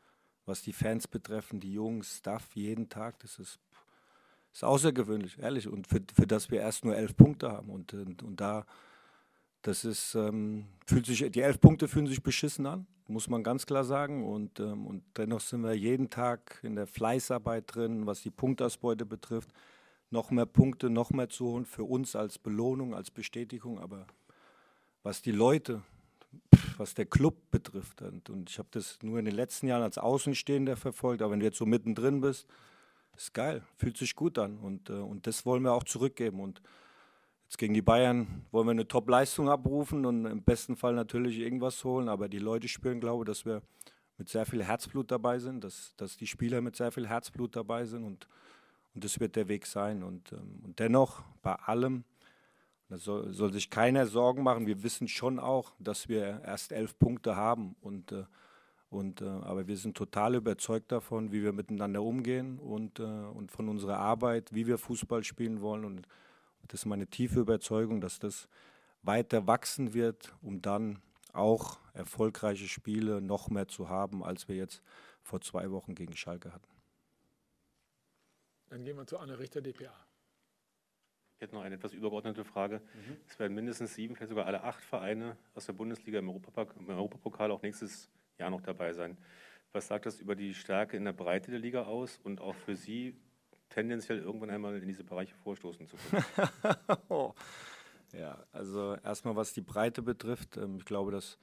was 0.45 0.61
die 0.61 0.73
Fans 0.73 1.07
betreffen, 1.07 1.59
die 1.59 1.73
Jungs, 1.73 2.17
Staff, 2.17 2.55
jeden 2.55 2.89
Tag, 2.89 3.19
das 3.19 3.39
ist, 3.39 3.59
ist 4.53 4.63
außergewöhnlich, 4.63 5.39
ehrlich. 5.39 5.67
Und 5.67 5.87
für, 5.87 6.01
für 6.13 6.27
das 6.27 6.51
wir 6.51 6.59
erst 6.59 6.85
nur 6.85 6.95
elf 6.95 7.15
Punkte 7.15 7.51
haben. 7.51 7.69
Und, 7.69 7.93
und, 7.93 8.21
und 8.21 8.39
da, 8.39 8.65
das 9.63 9.83
ist, 9.83 10.13
ähm, 10.13 10.67
fühlt 10.85 11.07
sich, 11.07 11.31
die 11.31 11.41
elf 11.41 11.59
Punkte 11.59 11.87
fühlen 11.87 12.07
sich 12.07 12.21
beschissen 12.21 12.67
an, 12.67 12.85
muss 13.07 13.27
man 13.27 13.41
ganz 13.41 13.65
klar 13.65 13.85
sagen. 13.85 14.23
Und, 14.23 14.59
ähm, 14.59 14.85
und 14.85 15.03
dennoch 15.17 15.41
sind 15.41 15.61
wir 15.61 15.73
jeden 15.73 16.11
Tag 16.11 16.59
in 16.61 16.75
der 16.75 16.85
Fleißarbeit 16.85 17.73
drin, 17.73 18.05
was 18.05 18.21
die 18.21 18.31
Punktausbeute 18.31 19.05
betrifft 19.05 19.51
noch 20.13 20.31
mehr 20.31 20.45
Punkte, 20.45 20.89
noch 20.89 21.09
mehr 21.09 21.27
zu 21.27 21.45
holen 21.47 21.65
für 21.65 21.83
uns 21.83 22.15
als 22.15 22.37
Belohnung, 22.37 22.93
als 22.93 23.11
Bestätigung. 23.11 23.79
Aber 23.79 24.07
was 25.01 25.21
die 25.21 25.31
Leute, 25.31 25.81
was 26.77 26.93
der 26.93 27.05
Club 27.05 27.35
betrifft, 27.51 28.01
und, 28.01 28.29
und 28.29 28.49
ich 28.49 28.59
habe 28.59 28.69
das 28.71 28.99
nur 29.01 29.19
in 29.19 29.25
den 29.25 29.35
letzten 29.35 29.67
Jahren 29.67 29.83
als 29.83 29.97
Außenstehender 29.97 30.77
verfolgt, 30.77 31.21
aber 31.21 31.33
wenn 31.33 31.39
du 31.39 31.45
jetzt 31.45 31.57
so 31.57 31.65
mittendrin 31.65 32.21
bist, 32.21 32.47
ist 33.17 33.33
geil, 33.33 33.63
fühlt 33.75 33.97
sich 33.97 34.15
gut 34.15 34.37
an. 34.37 34.57
Und, 34.59 34.89
äh, 34.89 34.93
und 34.93 35.27
das 35.27 35.45
wollen 35.45 35.63
wir 35.63 35.73
auch 35.73 35.83
zurückgeben. 35.83 36.39
Und 36.39 36.61
jetzt 37.45 37.57
gegen 37.57 37.73
die 37.73 37.81
Bayern 37.81 38.45
wollen 38.51 38.67
wir 38.67 38.71
eine 38.71 38.87
Top-Leistung 38.87 39.49
abrufen 39.49 40.05
und 40.05 40.25
im 40.25 40.43
besten 40.43 40.75
Fall 40.75 40.93
natürlich 40.93 41.39
irgendwas 41.39 41.83
holen. 41.83 42.07
Aber 42.07 42.29
die 42.29 42.39
Leute 42.39 42.67
spüren, 42.67 42.99
glaube 42.99 43.23
ich, 43.23 43.27
dass 43.27 43.45
wir 43.45 43.61
mit 44.17 44.29
sehr 44.29 44.45
viel 44.45 44.63
Herzblut 44.63 45.11
dabei 45.11 45.39
sind, 45.39 45.63
dass, 45.63 45.95
dass 45.97 46.17
die 46.17 46.27
Spieler 46.27 46.61
mit 46.61 46.75
sehr 46.75 46.91
viel 46.91 47.07
Herzblut 47.07 47.55
dabei 47.55 47.85
sind. 47.85 48.03
Und 48.03 48.27
und 48.93 49.03
das 49.03 49.19
wird 49.19 49.35
der 49.35 49.47
Weg 49.47 49.65
sein. 49.65 50.03
Und, 50.03 50.31
ähm, 50.31 50.61
und 50.63 50.79
dennoch, 50.79 51.23
bei 51.41 51.55
allem, 51.55 52.03
da 52.89 52.97
soll, 52.97 53.33
soll, 53.33 53.51
sich 53.51 53.69
keiner 53.69 54.05
Sorgen 54.05 54.43
machen. 54.43 54.67
Wir 54.67 54.83
wissen 54.83 55.07
schon 55.07 55.39
auch, 55.39 55.73
dass 55.79 56.09
wir 56.09 56.41
erst 56.45 56.71
elf 56.71 56.97
Punkte 56.99 57.35
haben. 57.35 57.75
Und, 57.81 58.11
äh, 58.11 58.25
und, 58.89 59.21
äh, 59.21 59.25
aber 59.25 59.67
wir 59.67 59.77
sind 59.77 59.97
total 59.97 60.35
überzeugt 60.35 60.91
davon, 60.91 61.31
wie 61.31 61.41
wir 61.41 61.53
miteinander 61.53 62.03
umgehen 62.03 62.59
und, 62.59 62.99
äh, 62.99 63.03
und 63.03 63.51
von 63.51 63.67
unserer 63.67 63.97
Arbeit, 63.97 64.53
wie 64.53 64.67
wir 64.67 64.77
Fußball 64.77 65.23
spielen 65.23 65.61
wollen. 65.61 65.85
Und 65.85 66.07
das 66.67 66.81
ist 66.81 66.85
meine 66.85 67.07
tiefe 67.07 67.39
Überzeugung, 67.39 67.99
dass 67.99 68.19
das 68.19 68.47
weiter 69.01 69.47
wachsen 69.47 69.93
wird, 69.93 70.33
um 70.41 70.61
dann 70.61 71.01
auch 71.33 71.79
erfolgreiche 71.93 72.67
Spiele 72.67 73.21
noch 73.21 73.49
mehr 73.49 73.67
zu 73.67 73.89
haben, 73.89 74.23
als 74.23 74.47
wir 74.47 74.55
jetzt 74.55 74.83
vor 75.23 75.41
zwei 75.41 75.71
Wochen 75.71 75.95
gegen 75.95 76.15
Schalke 76.15 76.53
hatten. 76.53 76.72
Dann 78.73 78.83
gehen 78.83 78.97
wir 78.97 79.05
zu 79.05 79.19
Anne 79.19 79.37
Richter, 79.37 79.61
DPA. 79.61 79.93
Ich 81.35 81.41
hätte 81.41 81.53
noch 81.53 81.61
eine 81.61 81.75
etwas 81.75 81.93
übergeordnete 81.93 82.43
Frage. 82.43 82.79
Mhm. 82.79 83.17
Es 83.27 83.37
werden 83.37 83.53
mindestens 83.53 83.93
sieben, 83.93 84.15
vielleicht 84.15 84.29
sogar 84.29 84.47
alle 84.47 84.63
acht 84.63 84.83
Vereine 84.83 85.37
aus 85.53 85.67
der 85.67 85.73
Bundesliga 85.73 86.17
im, 86.17 86.27
im 86.27 86.89
Europapokal 86.89 87.51
auch 87.51 87.61
nächstes 87.61 88.09
Jahr 88.39 88.49
noch 88.49 88.61
dabei 88.61 88.93
sein. 88.93 89.15
Was 89.73 89.89
sagt 89.89 90.07
das 90.07 90.19
über 90.19 90.35
die 90.35 90.55
Stärke 90.55 90.97
in 90.97 91.05
der 91.05 91.13
Breite 91.13 91.51
der 91.51 91.59
Liga 91.59 91.83
aus 91.83 92.19
und 92.23 92.41
auch 92.41 92.55
für 92.55 92.75
Sie 92.75 93.15
tendenziell 93.69 94.17
irgendwann 94.17 94.49
einmal 94.49 94.75
in 94.75 94.87
diese 94.87 95.03
Bereiche 95.03 95.35
vorstoßen 95.35 95.85
zu 95.85 95.95
können? 95.97 96.25
oh. 97.09 97.35
Ja, 98.11 98.43
also 98.51 98.95
erstmal 99.03 99.35
was 99.35 99.53
die 99.53 99.61
Breite 99.61 100.01
betrifft, 100.01 100.57
ähm, 100.57 100.77
ich 100.77 100.85
glaube, 100.85 101.11
das 101.11 101.37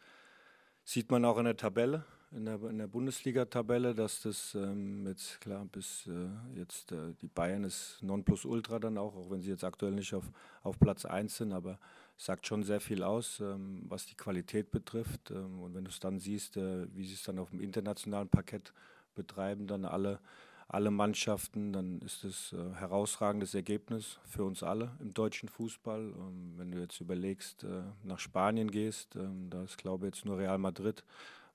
sieht 0.83 1.13
man 1.13 1.25
auch 1.25 1.39
in 1.39 1.45
der 1.45 1.57
Tabelle 1.57 2.05
in 2.33 2.45
der, 2.45 2.63
in 2.63 2.79
der 2.79 2.87
Bundesliga-Tabelle, 2.87 3.95
dass 3.95 4.23
das 4.23 4.55
ähm, 4.55 5.07
jetzt 5.07 5.41
klar 5.41 5.65
bis 5.65 6.07
äh, 6.07 6.59
jetzt 6.59 6.93
äh, 6.93 7.15
die 7.21 7.29
Bayern 7.29 7.65
ist 7.65 7.99
Nonplusultra 8.03 8.79
dann 8.79 8.99
auch, 8.99 9.17
auch 9.17 9.31
wenn 9.31 9.43
sie 9.43 9.51
jetzt 9.51 9.65
aktuell 9.65 9.93
nicht 9.93 10.15
auf, 10.15 10.31
auf 10.63 10.79
Platz 10.79 11.05
1 11.05 11.37
sind, 11.37 11.53
aber 11.53 11.79
sagt 12.17 12.47
schon 12.47 12.63
sehr 12.63 12.81
viel 12.81 13.03
aus, 13.03 13.41
ähm, 13.41 13.83
was 13.89 14.07
die 14.07 14.15
Qualität 14.15 14.71
betrifft. 14.71 15.31
Ähm, 15.31 15.61
und 15.61 15.75
wenn 15.75 15.85
du 15.85 15.91
es 15.91 15.99
dann 15.99 16.21
siehst, 16.21 16.57
äh, 16.57 16.87
wie 16.95 17.05
sie 17.05 17.15
es 17.15 17.25
dann 17.25 17.39
auf 17.39 17.51
dem 17.51 17.61
internationalen 17.61 18.29
Parkett 18.29 18.73
betreiben, 19.15 19.67
dann 19.67 19.85
alle, 19.85 20.21
alle 20.69 20.93
Mannschaften, 20.93 21.73
dann 21.73 22.01
ist 22.01 22.23
es 22.23 22.53
ein 22.53 22.73
äh, 22.73 22.75
herausragendes 22.77 23.55
Ergebnis 23.55 24.21
für 24.25 24.45
uns 24.45 24.63
alle 24.63 24.93
im 25.01 25.13
deutschen 25.15 25.49
Fußball. 25.49 26.01
Ähm, 26.01 26.53
wenn 26.57 26.71
du 26.71 26.79
jetzt 26.79 27.01
überlegst, 27.01 27.65
äh, 27.65 27.83
nach 28.05 28.21
Spanien 28.21 28.71
gehst, 28.71 29.17
ähm, 29.17 29.51
da 29.51 29.65
ist 29.65 29.79
glaube 29.79 30.07
ich 30.07 30.15
jetzt 30.15 30.27
nur 30.27 30.39
Real 30.39 30.59
Madrid 30.59 31.03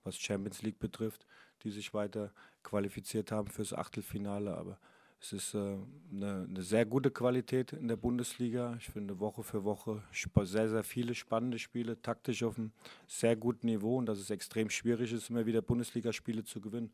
was 0.06 0.18
Champions 0.18 0.62
League 0.62 0.80
betrifft, 0.80 1.26
die 1.64 1.72
sich 1.72 1.94
weiter 1.94 2.32
qualifiziert 2.64 3.32
haben 3.32 3.48
fürs 3.50 3.74
Achtelfinale. 3.74 4.56
Aber 4.56 4.80
es 5.22 5.34
ist 5.34 5.54
äh, 5.56 5.78
eine, 6.12 6.48
eine, 6.50 6.62
sehr 6.62 6.86
gute 6.86 7.12
Qualität 7.12 7.74
in 7.74 7.88
der 7.88 7.96
Bundesliga. 7.96 8.76
Ich 8.78 8.90
finde 8.90 9.20
Woche 9.20 9.44
für 9.44 9.64
Woche 9.64 10.04
sehr, 10.44 10.70
sehr 10.70 10.84
viele 10.84 11.16
spannende 11.16 11.58
Spiele, 11.60 12.02
taktisch 12.02 12.44
auf 12.44 12.58
einem 12.58 12.72
sehr 13.08 13.36
guten 13.36 13.68
Niveau 13.68 13.98
und 13.98 14.06
dass 14.06 14.20
es 14.20 14.30
extrem 14.30 14.70
schwierig 14.70 15.12
ist, 15.12 15.30
immer 15.30 15.46
wieder 15.46 15.62
Bundesligaspiele 15.62 16.44
zu 16.44 16.62
gewinnen. 16.62 16.92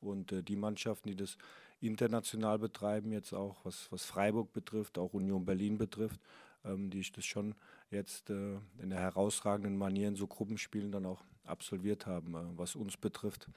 Und 0.00 0.32
äh, 0.32 0.42
die 0.42 0.56
Mannschaften, 0.56 1.10
die 1.10 1.16
das 1.16 1.36
international 1.80 2.58
betreiben, 2.58 3.12
jetzt 3.12 3.32
auch 3.32 3.64
was, 3.64 3.90
was 3.90 4.04
Freiburg 4.04 4.52
betrifft, 4.52 4.98
auch 4.98 5.12
Union 5.12 5.44
Berlin 5.44 5.76
betrifft, 5.76 6.20
ähm, 6.64 6.90
die 6.90 7.00
ich 7.00 7.12
das 7.12 7.24
schon 7.24 7.54
jetzt 7.90 8.30
äh, 8.30 8.58
in 8.78 8.90
der 8.90 9.00
herausragenden 9.00 9.76
Manier 9.76 10.08
in 10.08 10.16
so 10.16 10.26
Gruppenspielen 10.26 10.92
dann 10.92 11.06
auch 11.06 11.22
absolviert 11.44 12.06
haben. 12.06 12.34
Äh, 12.34 12.58
was 12.58 12.76
uns 12.76 12.96
betrifft, 12.96 13.48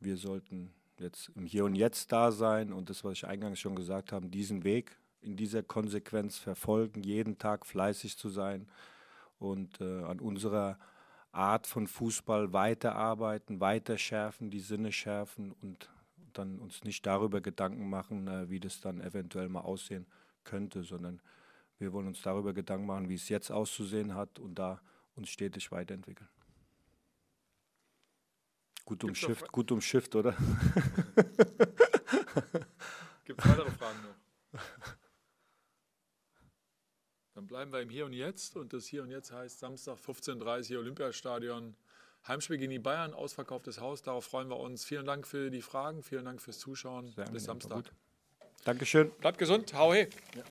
wir 0.00 0.16
sollten 0.16 0.72
jetzt 0.98 1.30
im 1.34 1.46
Hier 1.46 1.64
und 1.64 1.74
Jetzt 1.74 2.12
da 2.12 2.30
sein 2.32 2.72
und 2.72 2.90
das, 2.90 3.04
was 3.04 3.14
ich 3.14 3.26
eingangs 3.26 3.58
schon 3.58 3.74
gesagt 3.74 4.12
habe, 4.12 4.28
diesen 4.28 4.64
Weg 4.64 4.96
in 5.20 5.36
dieser 5.36 5.62
Konsequenz 5.62 6.38
verfolgen, 6.38 7.02
jeden 7.02 7.38
Tag 7.38 7.66
fleißig 7.66 8.16
zu 8.16 8.28
sein 8.28 8.68
und 9.38 9.80
äh, 9.80 10.02
an 10.04 10.20
unserer 10.20 10.78
Art 11.32 11.66
von 11.66 11.86
Fußball 11.86 12.52
weiterarbeiten, 12.52 13.60
weiter 13.60 13.98
schärfen, 13.98 14.50
die 14.50 14.60
Sinne 14.60 14.92
schärfen 14.92 15.52
und 15.60 15.90
dann 16.32 16.58
uns 16.58 16.84
nicht 16.84 17.06
darüber 17.06 17.40
Gedanken 17.40 17.88
machen, 17.88 18.28
äh, 18.28 18.50
wie 18.50 18.60
das 18.60 18.80
dann 18.80 19.00
eventuell 19.00 19.48
mal 19.48 19.60
aussehen 19.60 20.06
könnte, 20.44 20.82
sondern 20.82 21.20
wir 21.80 21.92
wollen 21.92 22.06
uns 22.06 22.22
darüber 22.22 22.52
Gedanken 22.52 22.86
machen, 22.86 23.08
wie 23.08 23.14
es 23.14 23.28
jetzt 23.28 23.50
auszusehen 23.50 24.14
hat 24.14 24.38
und 24.38 24.54
da 24.54 24.80
uns 25.14 25.28
stetig 25.30 25.72
weiterentwickeln. 25.72 26.28
Gut 28.84 29.04
umschifft, 29.04 29.50
gut 29.52 29.72
umschifft, 29.72 30.14
oder? 30.14 30.32
Gibt 33.24 33.40
es 33.40 33.48
weitere 33.48 33.70
Fragen 33.70 33.98
noch? 34.02 34.60
Dann 37.34 37.46
bleiben 37.46 37.72
wir 37.72 37.80
im 37.80 37.88
Hier 37.88 38.04
und 38.06 38.12
Jetzt. 38.12 38.56
Und 38.56 38.72
das 38.72 38.86
Hier 38.86 39.02
und 39.02 39.10
Jetzt 39.10 39.32
heißt 39.32 39.60
Samstag 39.60 39.96
15.30 39.98 40.74
Uhr 40.74 40.80
Olympiastadion. 40.80 41.76
Heimspiel 42.26 42.58
gegen 42.58 42.70
die 42.70 42.78
Bayern, 42.78 43.14
ausverkauftes 43.14 43.80
Haus. 43.80 44.02
Darauf 44.02 44.24
freuen 44.24 44.48
wir 44.48 44.58
uns. 44.58 44.84
Vielen 44.84 45.06
Dank 45.06 45.26
für 45.26 45.50
die 45.50 45.62
Fragen, 45.62 46.02
vielen 46.02 46.26
Dank 46.26 46.42
fürs 46.42 46.58
Zuschauen. 46.58 47.12
Sehr 47.12 47.24
Bis 47.26 47.44
Samstag. 47.44 47.90
Dankeschön. 48.64 49.10
Bleibt 49.20 49.38
gesund. 49.38 49.72
Hau 49.72 49.94
he. 49.94 50.08
Ja. 50.34 50.42